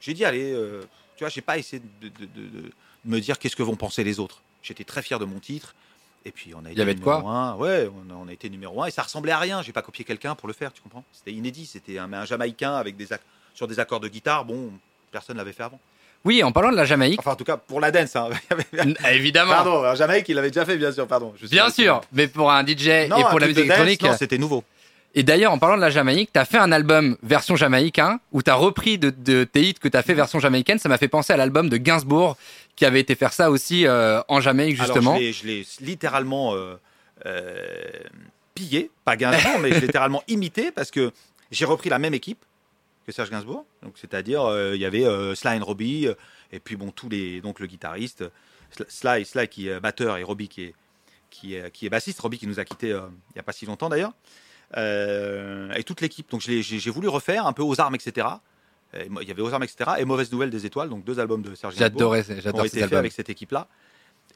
[0.00, 0.82] J'ai dit, allez, euh,
[1.16, 2.72] tu vois, j'ai pas essayé de, de- de- de
[3.04, 4.42] me dire qu'est-ce que vont penser les autres.
[4.62, 5.74] J'étais très fier de mon titre.
[6.24, 7.56] Et puis on a été y avait numéro quoi un.
[7.56, 9.60] Ouais, on a, on a été numéro un et ça ressemblait à rien.
[9.62, 11.02] J'ai pas copié quelqu'un pour le faire, tu comprends?
[11.12, 11.66] C'était inédit.
[11.66, 13.08] C'était un, un Jamaïcain avec des
[13.54, 14.44] sur des accords de guitare.
[14.44, 14.70] Bon,
[15.10, 15.80] personne l'avait fait avant.
[16.24, 18.14] Oui, en parlant de la Jamaïque, Enfin, en tout cas, pour la dance.
[18.14, 18.28] hein.
[19.10, 21.08] évidemment, pardon, en Jamaïque, il l'avait déjà fait, bien sûr.
[21.08, 21.34] Pardon.
[21.40, 24.06] Je bien sûr, mais pour un DJ Non, et pour la musique électronique.
[24.16, 24.62] c'était nouveau.
[25.14, 28.54] Et d'ailleurs, en parlant de la Jamaïque, t'as fait un album version jamaïcain où t'as
[28.54, 30.78] repris de, de tes hits que t'as fait version jamaïcaine.
[30.78, 32.36] Ça m'a fait penser à l'album de Gainsbourg
[32.76, 35.16] qui avait été faire ça aussi euh, en Jamaïque justement.
[35.16, 36.76] Alors, je l'ai- littéralement euh,
[37.26, 37.66] euh,
[38.54, 41.12] pillé, pas Gainsbourg, mais littéralement imité parce que
[41.50, 42.42] j'ai repris la même équipe
[43.06, 43.66] que Serge Gainsbourg.
[43.82, 45.04] Donc, c'est-à-dire, il y avait
[45.34, 46.08] Sly et Robbie,
[46.52, 48.24] et puis bon, tous les, donc le guitariste,
[48.88, 50.74] Sly, Sly qui est batteur et Robbie qui est,
[51.28, 53.66] qui est, qui est bassiste, Robbie qui nous a quittés il n'y a pas si
[53.66, 54.12] longtemps d'ailleurs,
[54.76, 56.30] et toute l'équipe.
[56.30, 58.26] Donc, j'ai voulu refaire un peu aux armes, etc.
[58.94, 59.92] il y avait aux armes, etc.
[59.98, 62.14] et Mauvaise Nouvelle des Étoiles, donc deux albums de Serge Gainsbourg.
[62.14, 62.98] J'adorais, j'adore ces albums.
[62.98, 63.68] avec cette équipe-là.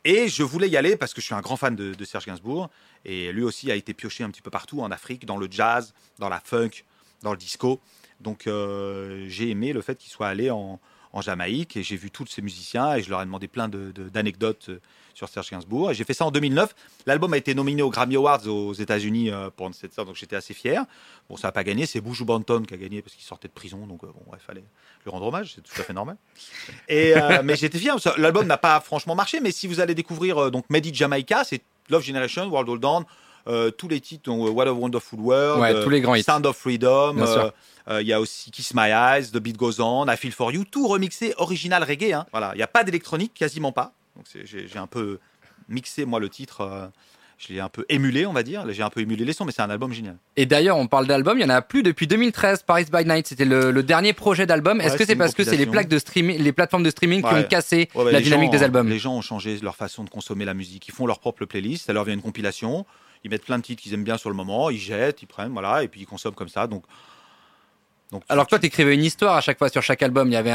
[0.05, 2.27] Et je voulais y aller parce que je suis un grand fan de, de, Serge
[2.27, 2.71] Gainsbourg.
[3.05, 5.95] Et lui aussi a été pioché un petit peu partout en Afrique, dans le jazz,
[6.19, 6.85] dans la funk,
[7.23, 7.81] dans le disco.
[8.21, 10.81] Donc euh, j'ai aimé le fait qu'il soit allé en,
[11.19, 14.75] Jamaïque et j'ai vu tous ces musiciens et je leur ai demandé plein d'anecdotes de,
[14.75, 14.81] euh,
[15.17, 15.91] sur Serge Gainsbourg.
[15.91, 16.75] Et j'ai fait ça en 2009.
[17.07, 20.37] L'album a été nominé aux Grammy Awards aux États-Unis euh, pour cette sorte, donc j'étais
[20.37, 20.85] assez fier.
[21.29, 23.53] Bon, ça n'a pas gagné, c'est Boujou Banton qui a gagné parce qu'il sortait de
[23.53, 24.65] prison, donc bon, il fallait
[25.05, 26.17] lui rendre hommage, c'est tout à fait normal.
[26.89, 27.15] Et,
[27.45, 27.97] mais j'étais fier.
[28.19, 31.63] L'album n'a pas franchement marché, mais si vous allez découvrir donc Made in Jamaica, c'est
[31.89, 36.01] Love Generation, World Hold On, tous les titres, donc, What a Wonderful World, tous les
[36.01, 37.17] grands Sound of Freedom.
[37.89, 40.51] Euh, il y a aussi Kiss My Eyes, The Beat Goes On, I Feel For
[40.51, 42.13] You, tout remixé original reggae.
[42.13, 42.27] Hein.
[42.33, 43.93] Voilà, il n'y a pas d'électronique, quasiment pas.
[44.17, 45.19] Donc j'ai un peu
[45.69, 46.63] mixé moi le titre.
[46.63, 46.87] Euh,
[47.39, 48.65] je l'ai un peu émulé, on va dire.
[48.73, 50.17] J'ai un peu émulé les sons, mais c'est un album génial.
[50.37, 52.63] Et d'ailleurs, on parle d'album, il y en a plus depuis 2013.
[52.63, 54.81] Paris by Night, c'était le, dernier projet d'album.
[54.81, 57.35] Est-ce que c'est parce que c'est les plaques de streaming, les plateformes de streaming qui
[57.35, 58.89] ont cassé la dynamique des albums?
[58.89, 60.89] Les gens ont changé leur façon de consommer la musique.
[60.89, 61.87] Ils font leur propre playlist.
[61.87, 62.87] Ça leur vient une compilation.
[63.25, 64.71] Ils mettent plein de titres qu'ils aiment bien sur le moment.
[64.71, 66.67] Ils jettent, ils prennent, voilà, et puis ils consomment comme ça.
[66.67, 66.85] Donc
[68.29, 70.29] alors toi, tu écrivais une histoire à chaque fois sur chaque album.
[70.29, 70.53] Il y avait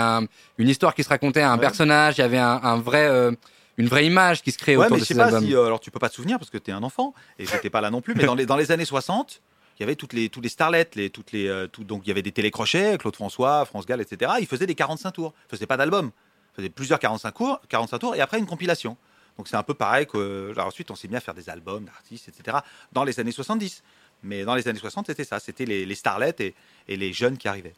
[0.57, 3.31] une histoire qui se racontait, un personnage, il y avait un, vrai, euh,
[3.77, 5.43] une vraie image qui se créait autour de ces albums.
[5.43, 7.45] Si, euh, alors tu peux pas te souvenir parce que tu es un enfant et
[7.45, 8.15] j'étais pas là non plus.
[8.15, 9.41] Mais dans les, dans les années 60,
[9.77, 12.11] il y avait toutes les, tous les starlets, les, toutes les, euh, donc il y
[12.11, 14.31] avait des télécrochets, Claude François, France Gall, etc.
[14.39, 15.33] Ils faisaient des 45 tours.
[15.47, 16.11] Ils faisaient pas d'album.
[16.53, 18.95] Ils faisaient plusieurs 45, cours, 45 tours et après une compilation.
[19.37, 20.53] Donc c'est un peu pareil que.
[20.59, 22.57] ensuite, on s'est mis à faire des albums d'artistes, etc.
[22.91, 23.83] dans les années 70.
[24.23, 25.39] Mais dans les années 60, c'était ça.
[25.39, 26.53] C'était les, les starlets et,
[26.87, 27.73] et les jeunes qui arrivaient.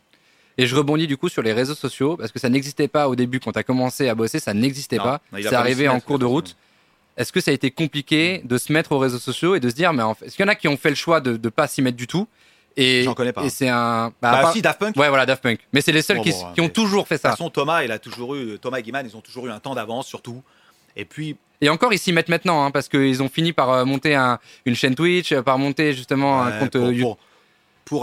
[0.57, 3.15] Et je rebondis du coup sur les réseaux sociaux parce que ça n'existait pas au
[3.15, 5.21] début quand tu as commencé à bosser, ça n'existait pas.
[5.33, 6.55] C'est arrivé en cours de route.
[7.15, 9.75] Est-ce que ça a été compliqué de se mettre aux réseaux sociaux et de se
[9.75, 11.31] dire, mais en fait, est-ce qu'il y en a qui ont fait le choix de
[11.31, 12.27] ne pas s'y mettre du tout?
[12.75, 13.43] Et, J'en connais pas.
[13.43, 14.11] Et c'est un.
[14.19, 14.95] Bah, bah si, Daft Punk.
[14.95, 15.59] Ouais, voilà, Daft Punk.
[15.73, 17.29] Mais c'est les seuls qui, qui, ont toujours fait ça.
[17.29, 19.51] De toute façon, Thomas, il a toujours eu, Thomas et Guiman, ils ont toujours eu
[19.51, 20.41] un temps d'avance surtout.
[20.95, 21.37] Et puis.
[21.61, 24.39] Et encore, ils s'y mettent maintenant, hein, parce qu'ils ont fini par euh, monter un,
[24.65, 27.01] une chaîne Twitch, euh, par monter justement un compte pour, YouTube.
[27.03, 27.17] Pour,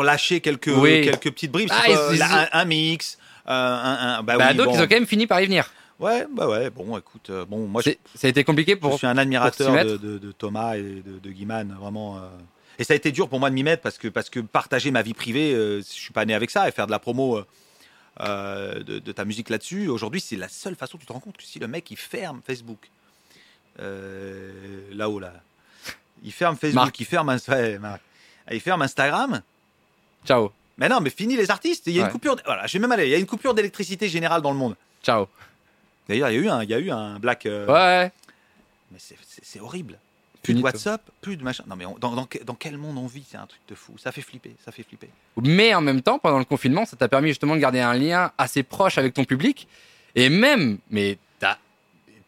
[0.03, 4.81] lâcher quelques, quelques petites bribes, ah, un, mix, un, un, bah, bah oui, d'autres, ils
[4.81, 5.71] ont quand même fini par y venir.
[5.99, 8.93] Ouais, bah ouais, bon, écoute, euh, bon, moi, ça a été compliqué pour.
[8.93, 12.21] Je suis un admirateur de, de, Thomas et de, de Guiman, vraiment.
[12.79, 14.91] Et ça a été dur pour moi de m'y mettre parce que, parce que partager
[14.91, 17.43] ma vie privée, je suis pas né avec ça et faire de la promo.
[18.19, 19.89] de, ta musique là-dessus.
[19.89, 20.97] Aujourd'hui, c'est la seule façon.
[20.97, 22.89] Tu te rends compte que si le mec il ferme Facebook,
[23.79, 24.53] euh,
[24.93, 25.33] là-haut, là.
[26.23, 27.37] Il ferme Facebook, il ferme,
[28.51, 29.43] il ferme Instagram.
[30.25, 30.53] Ciao.
[30.79, 31.87] Mais non, mais fini les artistes.
[31.87, 32.37] Il y a une coupure.
[32.45, 33.07] Voilà, je vais même aller.
[33.07, 34.77] Il y a une coupure d'électricité générale dans le monde.
[35.03, 35.29] Ciao.
[36.09, 37.47] D'ailleurs, il y a eu un, il y a eu un black.
[37.47, 38.11] Euh, ouais.
[38.91, 38.99] Mais
[39.43, 39.99] c'est horrible.
[40.43, 41.65] Plus de WhatsApp, plus de machin.
[41.69, 43.93] Non, mais dans, dans, quel monde on vit C'est un truc de fou.
[43.99, 44.57] Ça fait flipper.
[44.65, 45.11] Ça fait flipper.
[45.37, 48.33] Mais en même temps, pendant le confinement, ça t'a permis justement de garder un lien
[48.39, 49.69] assez proche avec ton public.
[50.15, 51.19] Et même, mais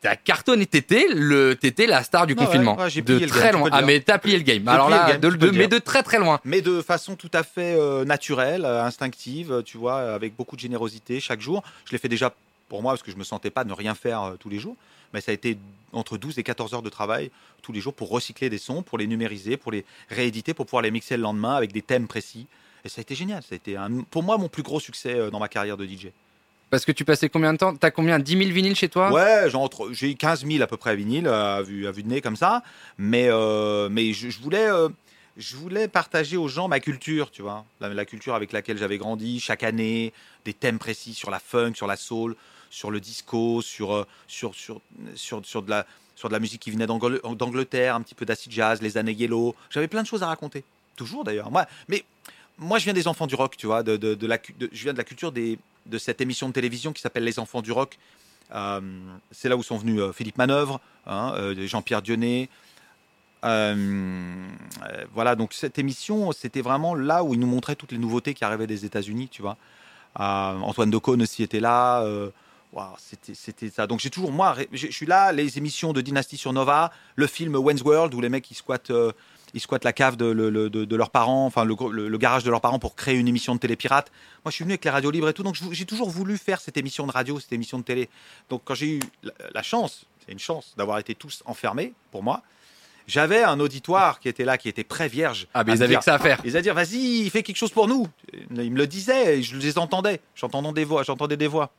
[0.03, 2.77] t'as cartonné, t'étais le, t'étais la star du confinement.
[2.77, 3.71] de très loin.
[3.73, 4.67] Ah, mais t'as plié le game.
[4.69, 6.41] Alors là, de, mais de très très loin.
[6.45, 10.61] Mais de façon tout à fait euh, naturelle, euh, instinctive, tu vois, avec beaucoup de
[10.61, 11.63] générosité chaque jour.
[11.87, 12.35] Je l'ai fait déjà
[12.69, 14.77] pour moi parce que je me sentais pas ne rien faire euh, tous les jours.
[15.15, 15.57] Mais ça a été
[15.93, 17.31] entre 12 et 14 heures de travail
[17.63, 20.83] tous les jours pour recycler des sons, pour les numériser, pour les rééditer, pour pouvoir
[20.83, 22.47] les mixer le lendemain avec des thèmes précis.
[22.85, 23.43] Et ça a été génial.
[23.43, 26.09] Ça a été un, pour moi mon plus gros succès dans ma carrière de DJ.
[26.73, 27.77] Parce que tu passais combien de temps?
[27.77, 28.19] T'as combien?
[28.19, 29.13] 10 000 vinyles chez toi?
[29.13, 29.47] Ouais,
[29.91, 31.61] j'ai 15 000 à peu près à vue, à
[31.93, 32.63] vue de nez comme ça.
[32.97, 34.89] Mais, euh, mais je, voulais, euh,
[35.37, 37.67] je voulais partager aux gens ma culture, tu vois.
[37.81, 40.15] La, culture avec laquelle j'avais grandi chaque année,
[40.47, 42.37] des thèmes précis sur la funk, sur la soul,
[42.71, 44.81] sur le disco, sur, euh, sur, sur,
[45.15, 45.85] sur, sur, de, la,
[46.17, 49.55] sur de la musique qui venait d'Angleterre, un petit peu d'acid jazz, les années yellow.
[49.69, 50.65] J'avais plein de choses à raconter.
[50.97, 51.51] Toujours d'ailleurs.
[51.51, 52.03] Moi, mais
[52.59, 53.83] moi, je viens des enfants du rock, tu vois.
[53.83, 57.03] De, de, la, je viens de la culture des, de cette émission de télévision qui
[57.03, 57.99] s'appelle Les Enfants du Rock.
[58.55, 58.81] Euh,
[59.31, 62.49] c'est là où sont venus euh, Philippe Manœuvre, hein, euh, Jean-Pierre Dionnet.
[63.43, 68.45] voilà, donc cette émission, c'était vraiment là où ils nous montraient toutes les nouveautés qui
[68.45, 69.57] arrivaient des États-Unis, tu vois.
[70.15, 72.05] Antoine Decaune aussi était là.
[72.99, 73.87] c'était ça.
[73.87, 77.57] Donc j'ai toujours, moi, je suis là, les émissions de Dynasty sur Nova, le film
[77.57, 78.93] Wayne's World où les mecs ils squattent
[79.55, 82.95] ils squattent la cave de, de, leurs parents, enfin le, garage de leurs parents pour
[82.95, 84.11] créer une émission de télé pirate.
[84.45, 86.61] Moi, je suis venu avec les radios libres et tout, donc j'ai toujours voulu faire
[86.61, 88.09] cette émission de radio, cette émission de télé.
[88.49, 89.01] Donc quand j'ai eu
[89.55, 92.43] la, chance, c'est une chance d'avoir été tous enfermés pour moi,
[93.07, 95.49] J'avais un auditoire qui était là, qui était très vierge.
[95.55, 96.41] Ah, mais à ils avaient que ça à faire.
[96.45, 98.07] Ils allaient dire, vas-y, fais quelque chose pour nous.
[98.51, 100.21] Ils me le disaient, et je les entendais.
[100.35, 101.73] J'entendais des voix, j'entendais des voix.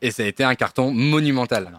[0.00, 1.70] Et ça a été un carton monumental.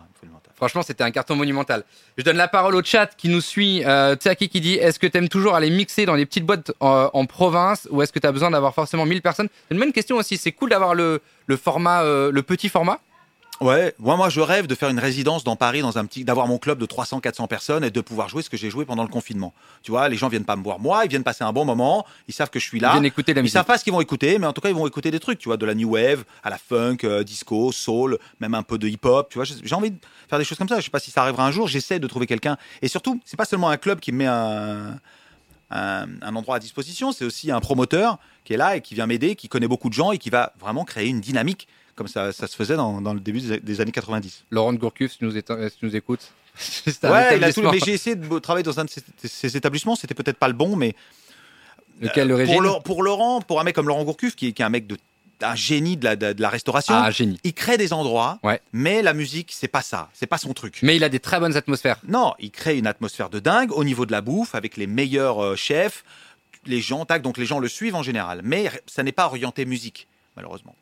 [0.64, 1.84] Franchement, c'était un carton monumental.
[2.18, 3.84] Je donne la parole au chat qui nous suit.
[3.86, 6.72] Euh, Tsaki qui dit Est-ce que tu aimes toujours aller mixer dans des petites boîtes
[6.82, 9.50] euh, en province ou est-ce que tu as besoin d'avoir forcément 1000 personnes?
[9.68, 10.38] C'est une bonne question aussi.
[10.38, 13.02] C'est cool d'avoir le, le format, euh, le petit format.
[13.64, 16.48] Ouais, moi, moi, je rêve de faire une résidence dans Paris, dans un petit, d'avoir
[16.48, 19.04] mon club de 300, 400 personnes et de pouvoir jouer ce que j'ai joué pendant
[19.04, 19.54] le confinement.
[19.84, 22.06] Tu vois, les gens viennent pas me voir moi, ils viennent passer un bon moment,
[22.28, 22.92] ils savent que je suis Ils là.
[22.92, 23.54] viennent écouter Ils musique.
[23.54, 25.40] savent pas ce qu'ils vont écouter, mais en tout cas, ils vont écouter des trucs,
[25.40, 28.78] tu vois, de la new wave, à la funk, euh, disco, soul, même un peu
[28.78, 29.46] de hip-hop, tu vois.
[29.46, 29.98] J'ai envie de
[30.30, 30.80] faire des choses comme ça.
[30.80, 31.70] Je sais pas si ça arrivera un jour.
[31.70, 32.58] J'essaie de trouver quelqu'un.
[32.82, 35.00] Et surtout, c'est pas seulement un club qui me met un,
[35.70, 39.36] un endroit à disposition, c'est aussi un promoteur qui est là et qui vient m'aider,
[39.36, 42.48] qui connaît beaucoup de gens et qui va vraiment créer une dynamique comme ça, ça
[42.48, 44.46] se faisait dans, dans le début des, années 90.
[44.52, 45.44] Laurent Gourcuff, si tu nous, si
[45.82, 46.32] nous écoutes.
[46.56, 47.72] C'est un Ouais, il a tout, établissement.
[47.72, 49.96] mais j'ai essayé de travailler dans un de ces, ces établissements.
[49.96, 50.96] C'était peut-être pas le bon, mais
[52.02, 54.52] Lequel, le régime pour, Laurent- pour Laurent, pour un mec comme Laurent Gourcuff, qui, est-
[54.54, 54.98] qui est un mec de
[55.42, 57.38] un génie de la, de, de la restauration, Ah, génie.
[57.44, 58.62] il crée des endroits, Ouais.
[58.72, 60.80] mais la musique, c'est pas ça, c'est pas son truc.
[60.84, 61.98] Mais il a des très bonnes atmosphères.
[62.08, 65.44] Non, il crée une atmosphère de dingue au niveau de la bouffe, avec les meilleurs
[65.44, 66.06] euh, chefs,
[66.66, 68.40] les gens, tac, donc les gens le suivent en général.
[68.44, 70.76] Mais ça n'est pas orienté musique, malheureusement.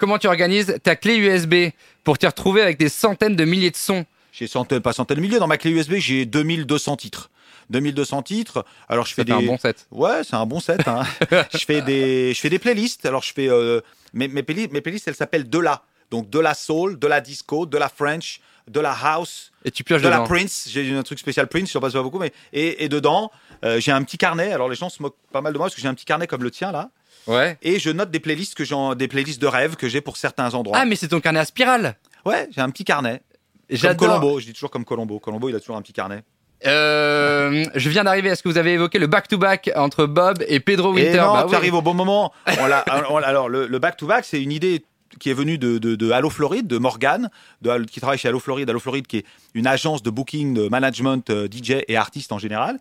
[0.00, 1.72] Comment tu organises ta clé USB
[2.04, 5.22] pour t'y retrouver avec des centaines de milliers de sons J'ai centaines, pas centaines de
[5.22, 5.38] milliers.
[5.38, 7.30] Dans ma clé USB, j'ai 2200 titres.
[7.68, 8.64] 2200 titres.
[8.88, 9.32] Alors je fais C'est des.
[9.32, 9.86] un bon set.
[9.90, 10.88] Ouais, c'est un bon set.
[10.88, 11.02] hein.
[11.52, 13.04] je fais des, je fais des playlists.
[13.04, 13.82] Alors je fais euh,
[14.14, 15.82] mes, mes, playlists, mes playlists, elles s'appellent de la.
[16.10, 19.84] Donc de la soul, de la disco, de la French, de la house, Et tu
[19.84, 20.20] pioches de la.
[20.22, 20.66] Prince.
[20.70, 22.88] J'ai un truc spécial Prince, je sais pas si ça va beaucoup, mais et, et
[22.88, 23.30] dedans,
[23.64, 24.50] euh, j'ai un petit carnet.
[24.52, 26.26] Alors les gens se moquent pas mal de moi parce que j'ai un petit carnet
[26.26, 26.90] comme le tien là,
[27.26, 27.58] Ouais.
[27.62, 30.54] et je note des playlists que j'ai, des playlists de rêve que j'ai pour certains
[30.54, 30.78] endroits.
[30.80, 31.96] Ah, mais c'est ton carnet à spirale.
[32.24, 33.22] Ouais, j'ai un petit carnet.
[33.68, 34.08] Comme J'adore.
[34.20, 35.18] Colombo, je dis toujours comme Colombo.
[35.20, 36.22] Colombo, il a toujours un petit carnet.
[36.66, 38.28] Euh, je viens d'arriver.
[38.30, 41.18] Est-ce que vous avez évoqué le back-to-back entre Bob et Pedro Et Winter?
[41.18, 41.56] non, Bah tu oui.
[41.56, 42.32] arrives au bon moment.
[42.60, 44.84] On l'a- on- alors, le le back-to-back, c'est une idée
[45.18, 47.30] qui est venue de, de, de Allo Floride, de Morgan,
[47.62, 48.68] de, qui travaille chez Allo Floride.
[48.70, 52.38] Allo Floride, qui est une agence de booking, de management, euh, DJ et artistes en
[52.38, 52.78] général.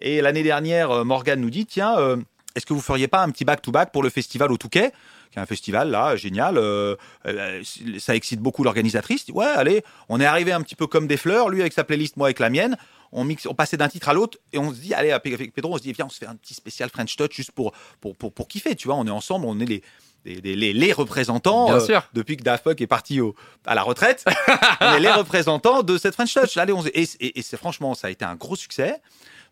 [0.00, 2.16] Et l'année dernière, euh, Morgan nous dit, tiens, euh,
[2.54, 4.92] est-ce que vous feriez pas un petit back-to-back pour le festival au Touquet
[5.32, 6.56] qui est un festival là, génial.
[6.58, 6.94] euh,
[7.26, 7.62] euh,
[7.98, 9.24] ça excite beaucoup l'organisatrice.
[9.32, 12.16] Ouais, allez, on est arrivé un petit peu comme des fleurs, lui avec sa playlist,
[12.16, 12.76] moi avec la mienne.
[13.10, 15.74] On, mixe, on passait d'un titre à l'autre et on se dit, allez, avec Pedro,
[15.74, 18.14] on se dit, viens, on se fait un petit spécial French Touch juste pour, pour,
[18.16, 18.96] pour, pour kiffer, tu vois.
[18.96, 19.82] On est ensemble, on est les,
[20.24, 21.66] les, les, les- les représentants.
[21.66, 22.02] Bien euh, sûr.
[22.12, 23.34] depuis que Daft Punk est parti au,
[23.66, 24.24] à la retraite,
[24.80, 26.56] on est les représentants de cette French Touch.
[26.56, 29.00] Allez, on, et et, et c'est franchement, ça a été un gros succès.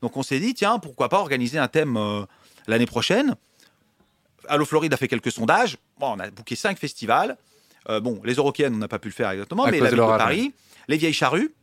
[0.00, 2.22] Donc on s'est dit, tiens, pourquoi pas organiser un thème euh,
[2.66, 3.36] l'année prochaine
[4.48, 5.76] Allo Floride a fait quelques sondages.
[5.98, 7.36] Bon, on a booké cinq festivals.
[7.88, 9.98] Euh, bon, les Eurocaines, on n'a pas pu le faire exactement, À mais la ville
[9.98, 10.52] de Paris,
[10.88, 11.54] les Vieilles Charrues,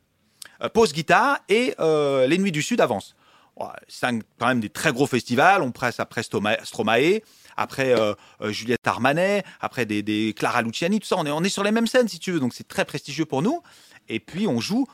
[0.62, 3.16] euh, Pause Guitare et euh, les Nuits du Sud avance.
[3.58, 5.62] Ouais, cinq, quand même des très gros festivals.
[5.62, 7.22] On presse après Stromae,
[7.58, 8.14] après euh,
[8.50, 11.18] Juliette Armanet, après des, des Clara Luciani, tout ça.
[11.18, 12.40] On est, on est sur les mêmes scènes, si tu veux.
[12.40, 13.62] Donc c'est très prestigieux pour nous.
[14.08, 14.88] Et puis on joue.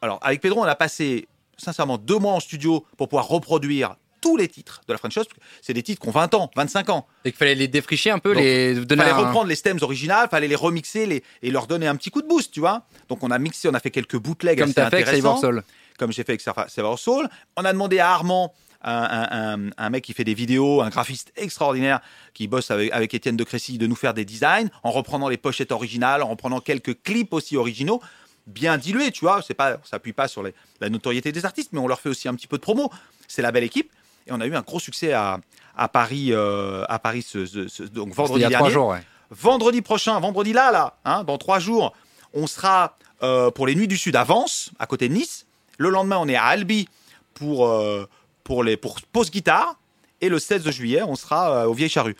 [0.00, 4.38] Alors avec Pedro, on a passé sincèrement deux mois en studio pour pouvoir reproduire tous
[4.38, 5.26] les titres de la French Touch.
[5.60, 7.06] C'est des titres qui ont 20 ans, 25 ans.
[7.26, 9.78] Et qu'il fallait les défricher un peu, Donc, les donner fallait un- reprendre les stems
[9.82, 12.84] originales, fallait les remixer les, et leur donner un petit coup de boost, tu vois.
[13.10, 15.36] Donc on a mixé, on a fait quelques bootlegs comme assez t'as fait avec intéressants,
[15.36, 15.62] Cyber Soul.
[15.98, 17.28] comme j'ai fait avec Saver Soul.
[17.58, 18.54] On a demandé à Armand,
[18.84, 22.00] un, un- un- un mec qui fait des vidéos, un graphiste extraordinaire
[22.34, 25.36] qui bosse avec, avec Étienne de Crécy, de nous faire des designs en reprenant les
[25.36, 28.00] pochettes originales, en reprenant quelques clips aussi originaux,
[28.48, 29.40] bien dilués, tu vois.
[29.46, 32.08] C'est pas, on s'appuie pas sur les- la notoriété des artistes, mais on leur fait
[32.08, 32.90] aussi un petit peu de promo.
[33.28, 33.90] C'est la belle équipe.
[34.26, 35.38] Et on a eu un gros succès à,
[35.76, 38.72] à Paris, euh, à Paris ce, ce- ce- donc vendredi il y a trois dernier.
[38.74, 39.02] jours, ouais.
[39.30, 41.92] Vendredi prochain, vendredi là, là, hein, dans trois jours,
[42.34, 45.46] on sera euh, pour les Nuits du Sud à Vence, à côté de Nice.
[45.78, 46.88] Le lendemain, on est à Albi
[47.34, 48.06] pour, euh,
[48.44, 49.76] pour, les, pour pause guitare.
[50.20, 52.16] Et le 16 juillet, on sera euh, au Vieille Charrue.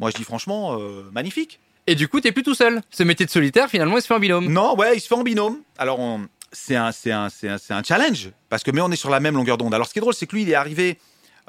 [0.00, 1.60] Moi, je dis franchement, euh, magnifique.
[1.86, 2.82] Et du coup, t'es plus tout seul.
[2.90, 4.48] Ce métier de solitaire, finalement, il se fait en binôme.
[4.52, 5.58] Non, ouais, il se fait en binôme.
[5.78, 8.90] Alors, on- c'est un, c'est un, c'est un, c'est un challenge, parce que mais on
[8.90, 9.74] est sur la même longueur d'onde.
[9.74, 10.98] Alors, ce qui est drôle, c'est que lui, il est arrivé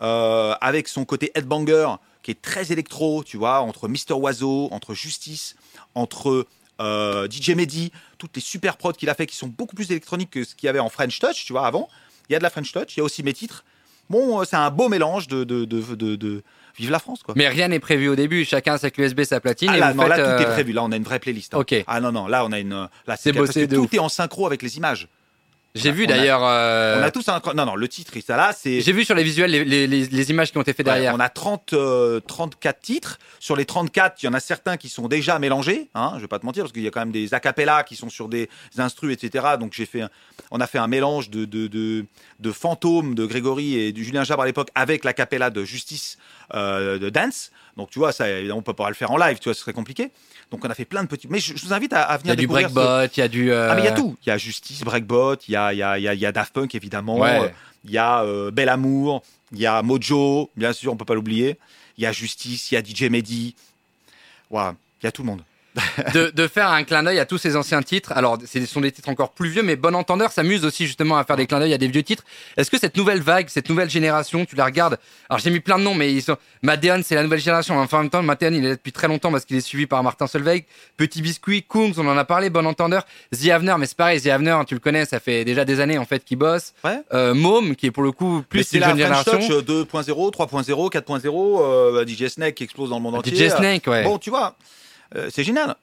[0.02, 1.88] euh, avec son côté headbanger,
[2.24, 5.56] qui est très électro, tu vois, entre Mister Oiseau, entre Justice,
[5.95, 6.45] entre
[6.82, 10.30] euh, DJ Mehdi, toutes les super prods qu'il a fait, qui sont beaucoup plus électroniques
[10.32, 11.89] que ce qu'il y avait en French Touch, tu vois, avant.
[12.30, 13.64] Il y a de la French Touch, il y a aussi mes titres.
[14.10, 16.43] Bon, euh, c'est un beau mélange de, de, de, de, de-
[16.78, 17.34] Vive la France, quoi.
[17.36, 18.45] Mais rien n'est prévu au début.
[18.45, 19.70] Chacun sa clé USB, sa platine.
[19.70, 20.72] Ah et là, vous non, là, tout est prévu.
[20.72, 21.54] Là, on a une vraie playlist.
[21.54, 21.58] hein.
[21.60, 21.76] Ok.
[21.88, 22.88] Ah non, non, là, on a une.
[23.06, 23.93] Là, C'est parce bossé que de tout ouf.
[23.93, 25.10] est en synchro avec les images.
[25.76, 26.42] J'ai vu d'ailleurs.
[26.44, 27.40] euh, On a tous un.
[27.56, 28.82] Non, non, le titre, il ça là, c'est.
[28.82, 30.94] J'ai vu sur les visuels les, les- les- les images qui ont été faites Ouais,
[30.94, 31.14] derrière.
[31.16, 33.20] on a 30, euh, 34 titres.
[33.40, 35.90] Sur les 34, il y en a certains qui sont déjà mélangés.
[35.94, 37.96] Hein, je vais pas te mentir, parce qu'il y a quand même des acapellas qui
[37.96, 39.46] sont sur des instrus, etc.
[39.60, 40.10] Donc j'ai fait, un-
[40.52, 42.06] on a fait un mélange de, de, de,
[42.40, 46.18] de fantômes de Grégory et du Julien Jabre à l'époque avec l'acapella de Justice
[46.56, 47.52] euh, de Dance.
[47.80, 49.62] Donc tu vois, ça, évidemment, on peut pas le faire en live, tu vois, ce
[49.62, 50.12] serait compliqué.
[50.52, 51.28] Donc on a fait plein de petits.
[51.30, 52.70] Mais je, je vous invite à, à Il y venir a du découvrir.
[52.70, 53.52] breakbot, il y a du.
[53.52, 54.18] euh, Ah mais il y a tout.
[54.26, 56.32] Il y a Justice, Breakbot, il y a, y, a, il y, a, y a
[56.32, 57.40] Daft Punk évidemment, Ouais.
[57.44, 57.48] Euh,
[57.86, 59.24] il y a euh, Bel Amour,
[59.54, 61.58] il y a Mojo, bien sûr, on peut pas l'oublier.
[61.98, 63.56] Il y a Justice, il y a DJ Mehdi.
[64.50, 65.42] Voilà, il y a tout le monde.
[66.14, 68.12] de, de faire un clin d'œil à tous ces anciens titres.
[68.16, 71.24] Alors, ce sont des titres encore plus vieux, mais Bon Entendeur s'amuse aussi justement à
[71.24, 72.24] faire des clins d'œil à des vieux titres.
[72.58, 74.98] Est-ce que cette nouvelle vague, cette nouvelle génération, tu la regardes?
[75.30, 76.38] Alors, j'ai mis plein de noms, mais ils sont.
[76.64, 77.80] Madeon, c'est la nouvelle génération.
[77.80, 79.86] Enfin, en même temps, Madeon, il est là depuis très longtemps parce qu'il est suivi
[79.86, 80.66] par Martin Solveig.
[80.98, 82.50] Petit Biscuit, Kungs, on en a parlé.
[82.50, 85.66] Bon Entendeur, The Avener, mais c'est pareil, The Avener, tu le connais, ça fait déjà
[85.66, 86.74] des années en fait qu'il bosse.
[86.84, 87.02] Ouais.
[87.14, 89.34] Euh, Môme, qui est pour le coup plus c'est une la génération.
[89.34, 93.36] Touch euh, 2.0, 3.0, 4.0, euh, DJ Snake qui explose dans le monde entier.
[93.36, 94.04] DJ Snake, ouais.
[94.04, 94.56] Bon, tu vois,
[95.16, 95.76] euh, c'est génial.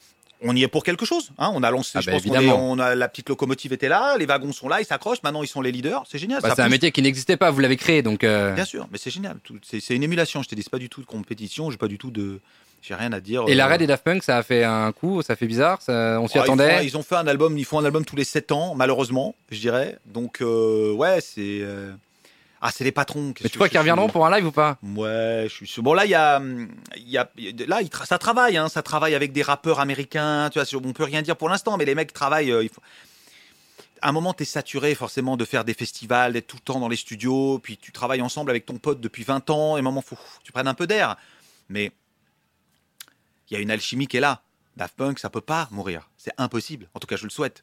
[0.43, 1.31] On y est pour quelque chose.
[1.39, 1.51] Hein.
[1.55, 2.71] On a lancé, Ah je bah, pense qu'on est- évidemment.
[2.71, 5.23] on a la petite locomotive était là, les wagons sont là, ils s'accrochent.
[5.23, 6.05] Maintenant, ils sont les leaders.
[6.11, 6.43] C'est génial.
[6.43, 8.23] Bah, c'est un métier qui n'existait pas, vous l'avez créé, donc.
[8.23, 9.39] euh, Bien sûr, mais c'est génial.
[9.63, 10.43] C'est une émulation.
[10.43, 11.71] Je te dis, pas du tout de compétition.
[11.71, 12.41] J'ai pas du tout de.
[12.83, 13.45] J'ai rien à dire.
[13.49, 16.19] Et euh, l'arrêt des Daft Punk, ça a fait un coup, ça fait bizarre, ça-
[16.21, 16.77] on s'y ils attendait.
[16.77, 19.35] font- Ils, ont fait un album, ils font un album tous les 7 ans, malheureusement,
[19.51, 19.97] je dirais.
[20.05, 21.61] Donc, euh, ouais, c'est.
[21.63, 21.93] euh,
[22.69, 23.33] Ah, c'est les patrons.
[23.43, 24.77] Mais tu crois qu'ils reviendront pour un live ou pas?
[24.83, 25.85] Ouais, je suis sûr.
[25.85, 26.41] Bon, là, il y a.
[26.97, 27.29] il y a
[27.69, 30.51] là, il tra- ça travaille, hein, ça travaille avec des rappeurs américains.
[30.53, 32.51] Tu vois, on peut rien dire pour l'instant, mais les mecs travaillent.
[32.51, 32.81] euh, il faut...
[34.03, 36.81] À un moment, tu es saturé forcément de faire des festivals, d'être tout le temps
[36.81, 39.81] dans les studios, puis tu travailles ensemble avec ton pote depuis 20 ans, et à
[39.81, 41.15] un moment, faut que tu prennes un peu d'air.
[41.69, 41.93] Mais
[43.49, 44.43] il y a une alchimie qui est là.
[44.77, 46.11] Daft Punk, ça peut pas mourir.
[46.19, 46.89] C'est impossible.
[46.95, 47.63] En tout cas, je le souhaite.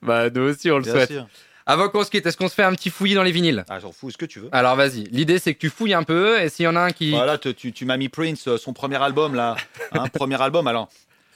[0.00, 1.28] Bah, nous aussi, on le Bien sûr.
[1.68, 3.64] Avant qu'on se quitte, est-ce qu'on se fait un petit fouillis dans les vinyles?
[3.68, 4.48] Ah, j'en fous ce que tu veux.
[4.52, 5.04] Alors, vas-y.
[5.10, 7.10] L'idée, c'est que tu fouilles un peu, et s'il y en a un qui.
[7.10, 9.56] Voilà, te- tu, tu m'as mis Prince, euh, son premier album là,
[9.92, 10.66] hein, premier album.
[10.68, 10.88] Alors,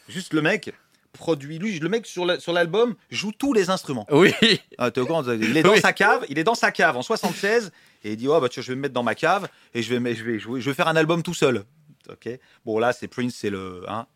[0.08, 0.72] juste le mec
[1.12, 4.06] produit, lui, le mec sur la- sur l'album joue tous les instruments.
[4.12, 4.32] Oui
[4.78, 5.80] Ah, t'es au courant, il est dans Oui.
[5.80, 7.72] sa cave, il est dans sa cave en 76
[8.04, 9.82] et il dit oh bah tu vois, je vais me mettre dans ma cave et
[9.82, 11.64] je vais je vais jouer, je vais faire un album tout seul.
[12.08, 12.28] Ok.
[12.64, 14.06] Bon là c'est Prince, c'est le, hein,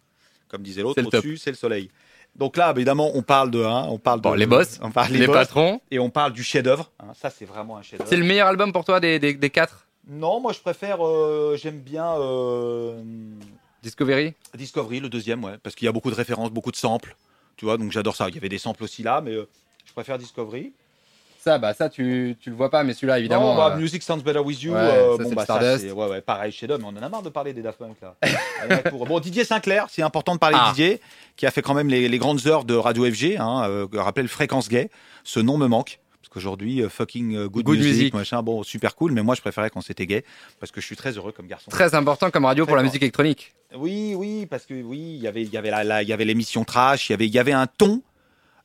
[0.46, 1.90] comme disait l'autre au-dessus, c'est le soleil.
[2.37, 5.12] Donc là, évidemment, on parle de, hein, on parle Bon, de, les boss, on parle
[5.12, 5.80] Les, les, boss, patrons.
[5.91, 6.91] et on parle du chef-d'œuvre.
[7.01, 7.12] hein.
[7.14, 8.11] ça, c'est vraiment un chef-d'œuvre.
[8.11, 9.87] C'est le meilleur album pour toi des, des, des quatre?
[10.09, 13.01] Non, moi je préfère, euh, j'aime bien euh,
[13.82, 14.35] Discovery?
[14.55, 17.16] Discovery, le deuxième, ouais, parce qu'il y a beaucoup de références, beaucoup de samples,
[17.57, 18.28] tu vois, donc j'adore ça.
[18.28, 19.49] Il y avait des samples aussi là, mais euh,
[19.87, 20.72] je préfère Discovery.
[21.45, 23.51] Ça, bah, ça, tu, tu le vois pas, mais celui-là, évidemment.
[23.53, 25.55] Non, bah, euh, Music Sounds Better With You, ouais, euh, ça, bon, c'est bah, ça,
[25.61, 25.92] Stardust.
[25.92, 28.16] ouais, ouais, pareil chez Dom, on en a marre de parler des Daft Punk là.
[28.62, 30.70] Allez, pour- bon, Didier Sinclair, c'est important de parler Ah.
[30.70, 31.01] de Didier,
[31.36, 34.28] qui a fait quand même les, les grandes heures de Radio FG, hein, euh, rappelle
[34.28, 34.88] Fréquence Gay.
[35.22, 35.99] Ce nom me manque.
[36.22, 38.14] Parce qu'aujourd'hui, euh, fucking euh, good, Good music, music.
[38.14, 40.24] machin, bon, super cool, mais moi je préférais quand c'était gay,
[40.61, 41.70] parce que je suis très heureux comme garçon.
[41.70, 43.55] Très important comme radio pour la musique électronique.
[43.76, 46.12] Oui, oui, parce que oui, il y avait, il y avait la, la- il y
[46.14, 48.01] avait l'émission trash, il y avait, il y avait un ton,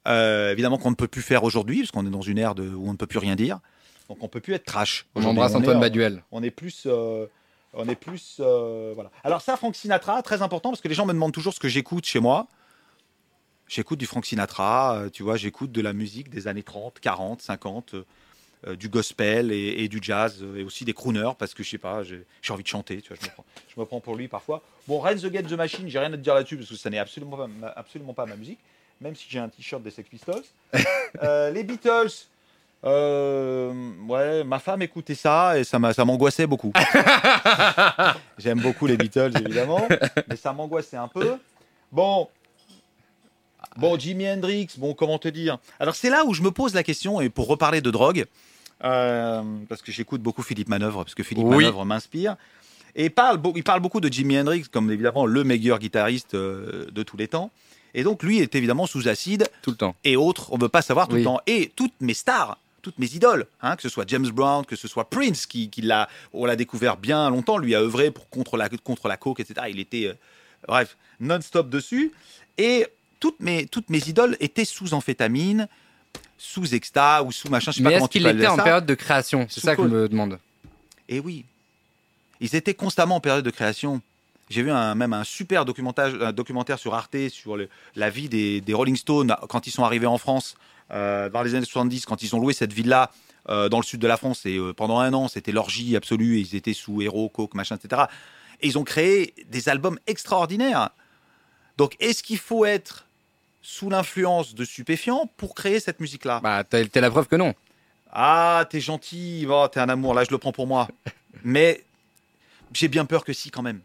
[0.08, 2.68] euh, évidemment qu'on ne peut plus faire aujourd'hui, parce qu'on est dans une ère de,
[2.70, 3.60] où on ne peut plus rien dire.
[4.08, 5.06] Donc on peut plus être trash.
[5.16, 6.24] On embrasse Antoine en- Baduel.
[6.32, 7.28] On est plus, euh,
[7.74, 9.12] on est plus, euh, voilà.
[9.24, 11.68] Alors ça, Frank Sinatra, très important, parce que les gens me demandent toujours ce que
[11.70, 12.48] j'écoute chez moi.
[13.68, 17.42] J'écoute du Frank Sinatra, euh, tu vois, j'écoute de la musique des années 30, 40,
[17.42, 17.94] 50.
[17.94, 18.04] euh,
[18.68, 21.70] euh, du gospel et, et du jazz euh, et aussi des crooners parce que je
[21.70, 24.18] sais pas j'ai envie de chanter tu vois je me prends, je me prends pour
[24.18, 26.76] lui parfois bon Red Against the Machine j'ai rien à te dire là-dessus parce que
[26.76, 27.48] ça n'est absolument pas
[27.78, 28.60] absolument pas ma musique
[29.02, 30.44] même si j'ai un t-shirt des Sex Pistols.
[31.24, 32.12] Euh, les Beatles
[32.86, 33.74] euh,
[34.08, 36.72] ouais ma femme écoutait ça et ça m'a- ça m'angoissait beaucoup.
[38.38, 39.88] J'aime beaucoup les Beatles évidemment
[40.28, 41.38] mais ça m'angoissait un peu.
[41.92, 42.28] Bon.
[43.78, 45.58] Bon, Jimi Hendrix, bon, comment te dire?
[45.80, 48.26] Alors, c'est là où je me pose la question, et pour reparler de drogue,
[48.84, 51.58] euh, parce que j'écoute beaucoup Philippe Manœuvre, parce que Philippe Oui.
[51.64, 52.36] Manœuvre m'inspire,
[52.96, 57.04] et il parle, il parle beaucoup de Jimi Hendrix comme évidemment le meilleur guitariste de
[57.04, 57.52] tous les temps.
[57.94, 59.96] Et donc, lui est évidemment sous acide, Tout le temps.
[60.04, 61.22] et autres, on ne veut pas savoir tout Oui.
[61.22, 61.40] le temps.
[61.48, 64.88] Et toutes mes stars, toutes mes idoles, hein, que ce soit James Brown, que ce
[64.88, 68.58] soit Prince, qui, qui l'a, on l'a découvert bien longtemps, lui a œuvré pour contre
[68.58, 69.68] la contre la coke, etc.
[69.70, 70.14] Il était, euh,
[70.68, 72.12] bref, non-stop dessus.
[72.58, 72.86] Et
[73.20, 75.68] toutes mes toutes mes idoles étaient sous amphétamine,
[76.38, 77.72] sous exta ou sous machin.
[77.72, 78.64] Je sais pas comment est-ce tu qu'il peux appeler était en ça.
[78.64, 79.46] période de création?
[79.50, 80.40] C'est ça que je me demande.
[81.10, 81.44] Et oui,
[82.40, 84.02] ils étaient constamment en période de création.
[84.50, 88.30] J'ai vu un, même un super documentaire, un documentaire sur Arte sur le- la vie
[88.30, 90.56] des, des Rolling Stones quand ils sont arrivés en France
[90.92, 93.12] euh, dans les années 70, quand ils ont loué cette villa
[93.50, 94.46] euh, dans le sud de la France.
[94.46, 96.38] Et euh, pendant un an, c'était l'orgie absolue.
[96.38, 98.04] Et ils étaient sous héros, coke, machin, etc.
[98.62, 100.90] Et ils ont créé des albums extraordinaires.
[101.78, 103.06] Donc, est-ce qu'il faut être
[103.62, 106.40] sous l'influence de stupéfiants pour créer cette musique-là?
[106.42, 107.54] Bah, t'es la preuve que non.
[108.12, 110.88] Ah, t'es gentil, oh, t'es un amour, là je le prends pour moi.
[111.44, 111.84] Mais
[112.74, 113.82] j'ai bien peur que si quand même.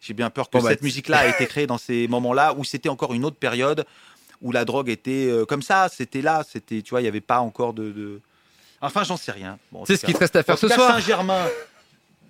[0.00, 2.64] J'ai bien peur que Bon, bah, cette musique-là a été créée dans ces moments-là où
[2.64, 3.84] c'était encore une autre période
[4.40, 7.20] où la drogue était euh, comme ça, c'était là, c'était, tu vois, il n'y avait
[7.20, 8.20] pas encore de, de-
[8.80, 9.58] Enfin, j'en sais rien.
[9.72, 10.92] Bon, C'est ce qu'il te reste à faire ce soir.
[10.92, 11.48] Saint-Germain,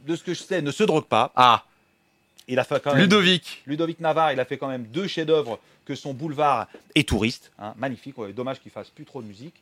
[0.07, 1.31] de ce que je sais, ne se drogue pas.
[1.37, 1.65] Ah,
[2.47, 3.63] Il a fait quand même Ludovic.
[3.67, 7.53] Ludovic Navarre, il a fait quand même deux chefs-d'œuvre que son boulevard est touriste.
[7.59, 8.17] hein, magnifique.
[8.17, 9.55] ouais, dommage qu'il fasse plus trop de musique.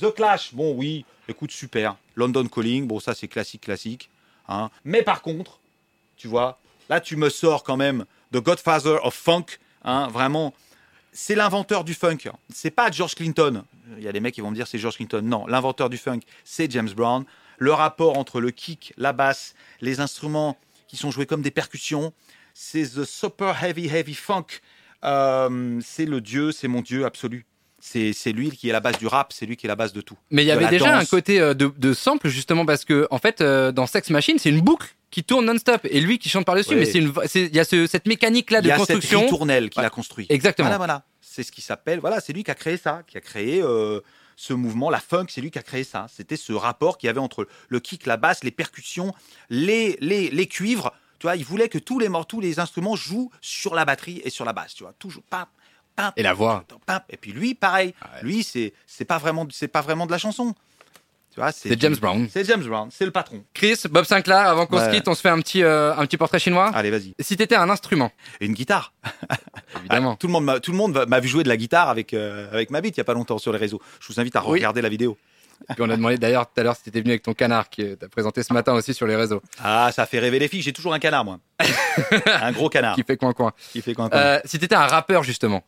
[0.00, 1.94] The Clash, bon oui, écoute super.
[2.16, 4.10] London Calling, bon ça c'est classique classique.
[4.48, 4.68] hein.
[4.84, 5.60] Mais par contre,
[6.16, 9.46] tu vois, là tu me sors quand même The Godfather of Funk.
[9.84, 10.54] hein, vraiment,
[11.12, 12.18] c'est l'inventeur du funk.
[12.52, 13.64] C'est pas George Clinton.
[13.96, 15.22] Il y a des mecs qui vont me dire c'est George Clinton.
[15.22, 17.24] Non, l'inventeur du funk, c'est James Brown.
[17.58, 20.58] Le rapport entre le kick, la basse, les instruments
[20.88, 22.12] qui sont joués comme des percussions,
[22.52, 24.46] c'est the super heavy heavy funk.
[25.04, 27.46] Euh, c'est le dieu, c'est mon dieu absolu.
[27.86, 30.00] C'est lui qui est la base du rap, c'est lui qui est la base de
[30.00, 30.16] tout.
[30.30, 33.18] Mais il y avait déjà un côté euh, de, de sample justement parce que en
[33.18, 36.44] fait euh, dans Sex Machine c'est une boucle qui tourne non-stop et lui qui chante
[36.46, 36.98] par dessus mais c'est
[37.44, 39.84] il y a ce- cette mécanique là Il de y a cette construction ritournelle qu'il
[39.84, 40.26] a construit.
[40.30, 41.02] exactement Voilà, voilà.
[41.20, 41.98] C'est ce qui s'appelle.
[42.00, 44.00] Voilà, c'est lui qui a créé ça, qui a créé euh,
[44.36, 45.26] ce mouvement, la funk.
[45.28, 46.06] C'est lui qui a créé ça.
[46.14, 49.12] C'était ce rapport qu'il y avait entre le kick, la basse, les percussions,
[49.50, 50.92] les les, les cuivres.
[51.18, 54.20] Tu vois, il voulait que tous les mor- tous les instruments jouent sur la batterie
[54.24, 54.74] et sur la basse.
[54.74, 55.46] Tu vois, toujours pam,
[56.16, 56.64] et la voix.
[57.08, 57.94] Et puis lui, pareil.
[58.00, 58.22] Ah ouais.
[58.22, 60.54] Lui, c'est c'est pas vraiment c'est pas vraiment de la chanson.
[61.32, 62.88] Tu vois, c'est James Brown C'est James Brown.
[62.92, 63.42] C'est le patron.
[63.54, 66.16] Chris Bob Sinclair avant qu'on se quitte on se fait un petit euh, un petit
[66.16, 67.12] portrait chinois Allez, vas-y.
[67.18, 68.92] si t'étais un instrument Et une guitare.
[69.80, 72.14] évidemment Tout le monde m'a tout le monde m'a vu jouer de la guitare avec
[72.14, 73.80] euh, avec ma bite il y a pas longtemps sur les réseaux.
[74.00, 74.58] Je vous invite à Oui.
[74.60, 75.16] regarder la vidéo.
[75.68, 77.68] et puis on a demandé d'ailleurs tout à l'heure si t'étais venu avec ton canard
[77.68, 80.62] qui t'as présenté ce matin aussi sur les réseaux Ah, ça fait rêver les filles.
[80.62, 81.40] J'ai toujours un canard, moi.
[82.26, 85.24] un gros canard qui fait coin coin qui fait quoi euh, si t'étais un rappeur
[85.24, 85.64] justement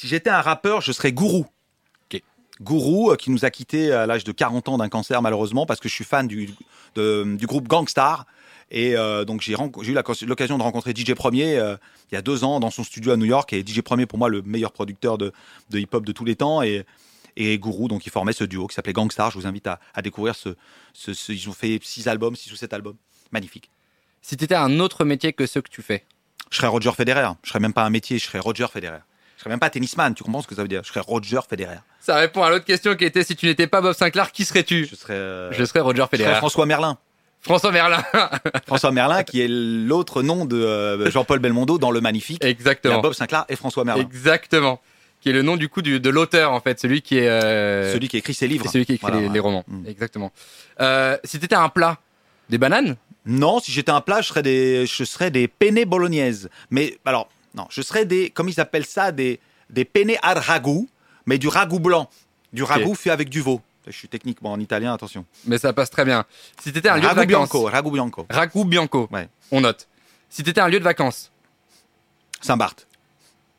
[0.00, 1.44] Si j'étais un rappeur, je serais Gourou.
[2.10, 2.22] Ok.
[2.62, 5.78] Gourou, euh, qui nous a quittés à l'âge de 40 ans d'un cancer, malheureusement, parce
[5.78, 6.48] que je suis fan du,
[6.94, 8.24] de- du groupe Gangstar.
[8.70, 9.94] Et euh, donc, j'ai eu
[10.26, 11.76] l'occasion de rencontrer DJ Premier euh,
[12.10, 13.52] il y a deux ans dans son studio à New York.
[13.52, 15.32] Et DJ Premier, pour moi, le meilleur producteur de,
[15.68, 16.62] de hip-hop de tous les temps.
[16.62, 16.86] Et,
[17.36, 19.30] et Gourou, donc, il formait ce duo qui s'appelait Gangstar.
[19.30, 20.56] Je vous invite à, à découvrir ce,
[20.94, 22.96] ce- ce- Ils ont fait six albums, six ou sept albums.
[23.32, 23.70] Magnifique.
[24.22, 26.04] si t'étais un autre métier que ceux que tu fais?
[26.50, 27.28] Je serais Roger Federer.
[27.44, 29.00] Je serais même pas un métier, je serais Roger Federer.
[29.40, 31.40] Je serais même pas tennisman, tu comprends ce que ça veut dire Je serais Roger
[31.48, 31.78] Federer.
[31.98, 34.84] ça répond à l'autre question qui était si tu n'étais pas Bob Sinclair qui serais-tu
[34.84, 36.98] Je serais, euh, je serais Roger je serais Federer François Merlin.
[37.40, 38.02] François Merlin
[38.66, 42.36] François Merlin, qui est l'autre nom de euh, Jean-Paul Belmondo dans Le Magnifique.
[42.42, 44.02] Il y a exactement Bob Sinclair et François Merlin.
[44.02, 44.78] Exactement.
[45.22, 47.94] Qui est le nom du coup du- de l'auteur en fait, celui qui est euh,
[47.94, 48.70] Celui qui écrit ses livres.
[48.70, 49.34] celui qui écrit Voilà, les, voilà.
[49.34, 49.64] les romans.
[49.68, 49.86] Mm.
[49.88, 50.32] Exactement.
[50.82, 51.96] Euh, si t'étais un plat,
[52.50, 52.96] des bananes?
[53.24, 56.50] Non, si j'étais un plat, je serais des, je serais des penne bolognaises.
[56.70, 59.40] Mais alors, non, je serais des, comme ils appellent ça, des,
[59.70, 60.88] des penne al ragout,
[61.26, 62.08] mais du ragout blanc,
[62.52, 63.60] du ragout fait avec du veau.
[63.86, 65.24] Je suis techniquement en italien, attention.
[65.46, 66.24] mais ça passe très bien.
[66.62, 68.26] Si t'étais un lieu de vacances, bianco, ragout bianco.
[68.30, 69.28] ragout bianco, Ouais.
[69.50, 69.88] on note.
[70.28, 71.32] Si t'étais un lieu de vacances,
[72.40, 72.86] Saint-Barth.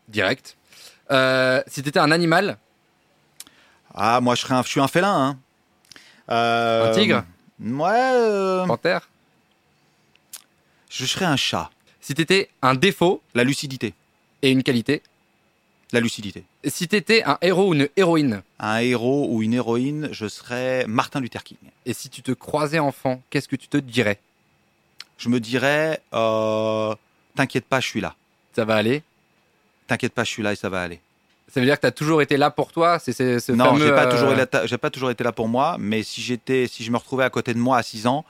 [0.08, 0.56] direct.
[1.12, 2.58] Euh, si t'étais un animal,
[3.94, 5.14] Ah, moi, je, serais un, je suis un félin.
[5.14, 5.40] Hein.
[6.30, 7.26] Euh, Un tigre
[7.60, 9.10] Ouais, euh, panthère.
[10.90, 11.70] je serais un chat.
[12.02, 13.94] Si t'étais un défaut La lucidité.
[14.42, 15.02] et une qualité.
[15.94, 16.44] La lucidité.
[16.66, 18.42] Si t'étais un héros ou une héroïne.
[18.60, 21.58] Un héros ou une héroïne, je serais Martin Luther King.
[21.86, 24.18] Et si tu te croisais enfant, qu'est-ce que tu te dirais?
[25.18, 26.96] Je me dirais, euh,
[27.36, 28.16] t'inquiète pas, je suis là.
[28.56, 29.04] Ça va aller?
[29.88, 31.00] T'inquiète pas, je suis là et ça va aller.
[31.54, 32.98] Ça veut dire que t'as toujours été là pour toi?
[32.98, 35.34] C'est c'est ce non, fameux, j'ai pas euh, toujours été, j'ai pas toujours été là
[35.34, 38.08] pour moi, mais si j'étais, si je me retrouvais à côté de moi à 6
[38.08, 38.24] ans,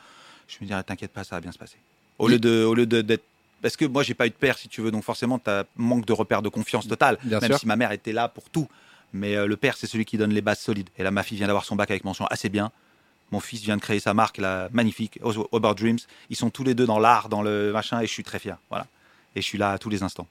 [0.48, 1.78] je me dirais, t'inquiète pas, ça va bien se passer.
[2.18, 3.24] Au lieu de, au lieu de d'être,
[3.62, 6.06] parce que moi j'ai pas eu de père, si tu veux, donc forcément t'as manque
[6.06, 7.18] de repères de confiance totale.
[7.24, 7.60] Bien même sûr.
[7.60, 8.68] si ma mère était là pour tout,
[9.14, 10.90] mais euh, le père c'est celui qui donne les bases solides.
[10.98, 12.72] Et là, ma fille vient d'avoir son bac avec mention assez bien.
[13.32, 16.00] Mon fils vient de créer sa marque, là, magnifique, Over Dreams.
[16.30, 18.58] Ils sont tous les deux dans l'art, dans le machin, et je suis très fier.
[18.70, 18.88] Voilà.
[19.36, 20.28] Et je suis là à tous les instants.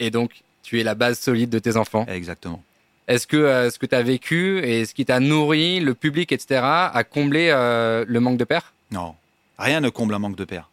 [0.00, 2.04] Et donc, tu es la base solide de tes enfants.
[2.08, 2.60] Exactement.
[3.06, 6.32] Est-ce que euh, ce que tu as vécu et ce qui t'a nourri, le public,
[6.32, 8.72] etc., a comblé euh, le manque de père?
[8.90, 9.14] Non,
[9.58, 10.68] rien ne comble un manque de père.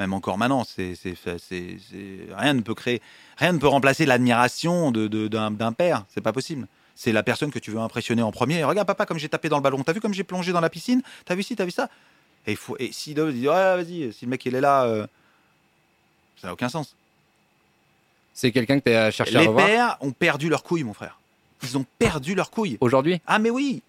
[0.00, 3.02] Même encore maintenant, c'est, c'est, c'est, c'est- c'est- rien ne peut créer,
[3.36, 6.06] rien ne peut remplacer l'admiration de, d'un, d'un père.
[6.08, 6.66] C'est pas possible.
[6.94, 8.64] C'est la personne que tu veux impressionner en premier.
[8.64, 9.82] Regarde papa comme j'ai tapé dans le ballon.
[9.82, 11.02] T'as vu comme j'ai plongé dans la piscine?
[11.26, 11.90] T'as vu ci, t'as vu ça?
[12.46, 12.76] Et il faut.
[12.78, 15.06] Et si le dit ouais vas-y, si le mec il est là, euh,
[16.40, 16.96] ça n'a aucun sens.
[18.32, 19.66] C'est quelqu'un que tu as cherché à Les revoir?
[19.66, 21.18] pères ont perdu leur couille, mon frère.
[21.62, 22.78] Ils ont perdu leur couille.
[22.80, 23.20] aujourd'hui?
[23.26, 23.82] Ah mais oui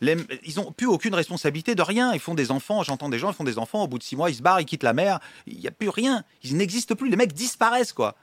[0.00, 2.12] Les- Ils ont plus aucune responsabilité de rien.
[2.14, 4.14] Ils font des enfants, j'entends des gens, ils font des enfants, au bout de six
[4.16, 5.18] mois, ils se barrent, ils quittent la mer.
[5.46, 6.22] Il n'y a plus rien.
[6.44, 7.08] Ils n'existent plus.
[7.10, 8.14] Les mecs disparaissent, quoi.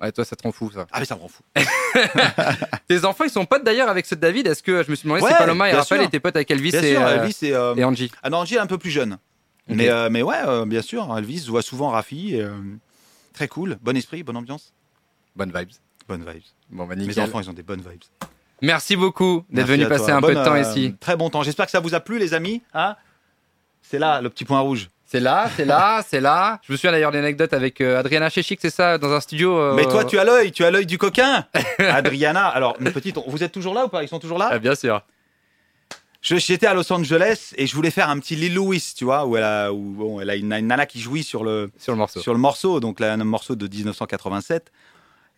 [0.00, 0.86] Ouais, toi, ça te rend fou, ça.
[0.92, 1.42] Ah mais ça me rend fou.
[2.88, 4.46] Tes enfants, ils sont potes d'ailleurs avec ceux de David?
[4.46, 6.70] Est-ce que je me suis demandé Ouais, si Paloma et Raphaël étaient potes avec Elvis
[6.72, 8.12] Bien et, sûr, euh, Elvis et, euh, et Angie?
[8.22, 9.16] Ah non, Angie est un peu plus jeune.
[9.68, 12.38] Mais, euh, mais ouais, bien sûr, Elvis je vois souvent Rafi.
[13.32, 14.72] très cool, bon esprit, bonne ambiance,
[15.34, 15.70] Bonne vibes.
[16.08, 16.42] bonne vibes.
[16.70, 18.02] Bon, bah, Mes enfants, ils ont des bonnes vibes.
[18.62, 20.14] Merci beaucoup d'être venu passer toi.
[20.14, 20.94] un peu de temps euh, ici.
[20.98, 21.42] Très bon temps.
[21.42, 22.62] J'espère que ça vous a plu, les amis.
[22.74, 22.96] Hein?
[23.82, 24.88] C'est là le petit point rouge.
[25.08, 26.58] C'est là, c'est là, c'est là.
[26.66, 29.56] Je me souviens d'ailleurs d'une anecdote avec euh, Adriana Chechik, c'est ça, dans un studio.
[29.56, 31.44] euh, Mais toi, tu as l'œil, tu as l'œil du coquin.
[31.78, 34.02] Adriana, alors une petite, vous êtes toujours là ou pas?
[34.02, 34.48] Ils sont toujours là?
[34.50, 35.02] Ah, bien sûr.
[36.22, 39.26] Je- J'étais à Los Angeles et je voulais faire un petit Lil Louis, tu vois,
[39.26, 41.92] où elle a, où, bon, elle a une, une nana qui jouit sur le, Sur
[41.92, 42.18] le morceau.
[42.20, 44.72] sur le morceau, donc là, un morceau de 1987.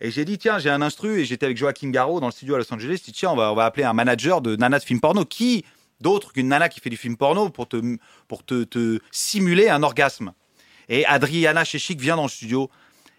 [0.01, 2.55] Et j'ai dit, tiens, j'ai un instru, et j'étais avec Joaquin Garraud dans le studio
[2.55, 2.97] à Los Angeles.
[2.97, 5.25] J'ai dit, tiens, on va, on va appeler un manager de nana de film porno.
[5.25, 5.65] Qui
[5.99, 7.97] d'autre qu'une nana qui fait du film porno pour te,
[8.27, 10.33] pour te, te simuler un orgasme?
[10.87, 12.69] Et Adriana Chechik vient dans le studio.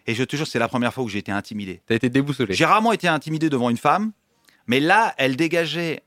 [0.07, 1.83] Et je te jure, c'est la première fois où j'ai été intimidé.
[1.87, 2.55] T'as été déboussolé.
[2.55, 4.13] J'ai rarement été intimidé devant une femme,
[4.67, 6.03] mais là, elle dégageait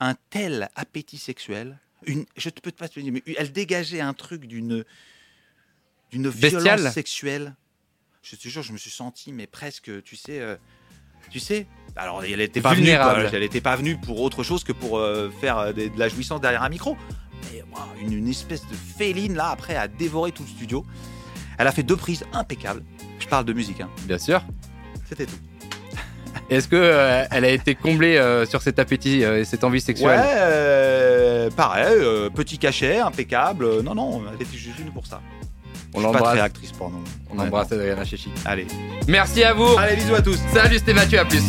[0.00, 1.78] un tel appétit sexuel.
[2.06, 4.84] Une, je ne peux pas te dire, mais elle dégageait un truc d'une
[6.10, 7.54] d'une violence sexuelle.
[8.22, 10.56] Je te jure, je me suis senti, mais presque, tu sais, euh,
[11.30, 11.66] tu sais.
[11.96, 15.30] Alors, elle n'était pas venue, elle n'était pas venue pour autre chose que pour euh,
[15.40, 16.96] faire euh, de la jouissance derrière un micro.
[17.50, 17.62] Mais
[18.00, 20.86] une, une espèce de féline là, après, a dévoré tout le studio.
[21.58, 22.84] Elle a fait deux prises impeccables.
[23.18, 23.90] Je parle de musique, hein.
[24.04, 24.42] Bien sûr.
[25.08, 25.38] C'était tout.
[26.48, 29.80] Est-ce que euh, elle a été comblée euh, sur cet appétit euh, et cette envie
[29.80, 30.20] sexuelle?
[30.20, 31.98] Ouais, pareil,
[32.34, 33.82] petit cachet, impeccable.
[33.82, 35.20] Non, non, elle était juste venue pour ça.
[35.94, 36.98] On Je suis pas très actrice porno.
[37.30, 38.02] On embrasse Adriana.
[38.44, 38.66] Allez.
[39.08, 39.76] Merci à vous.
[39.78, 40.38] Allez, bisous à tous.
[40.52, 41.42] Salut, c'était Mathieu, à plus.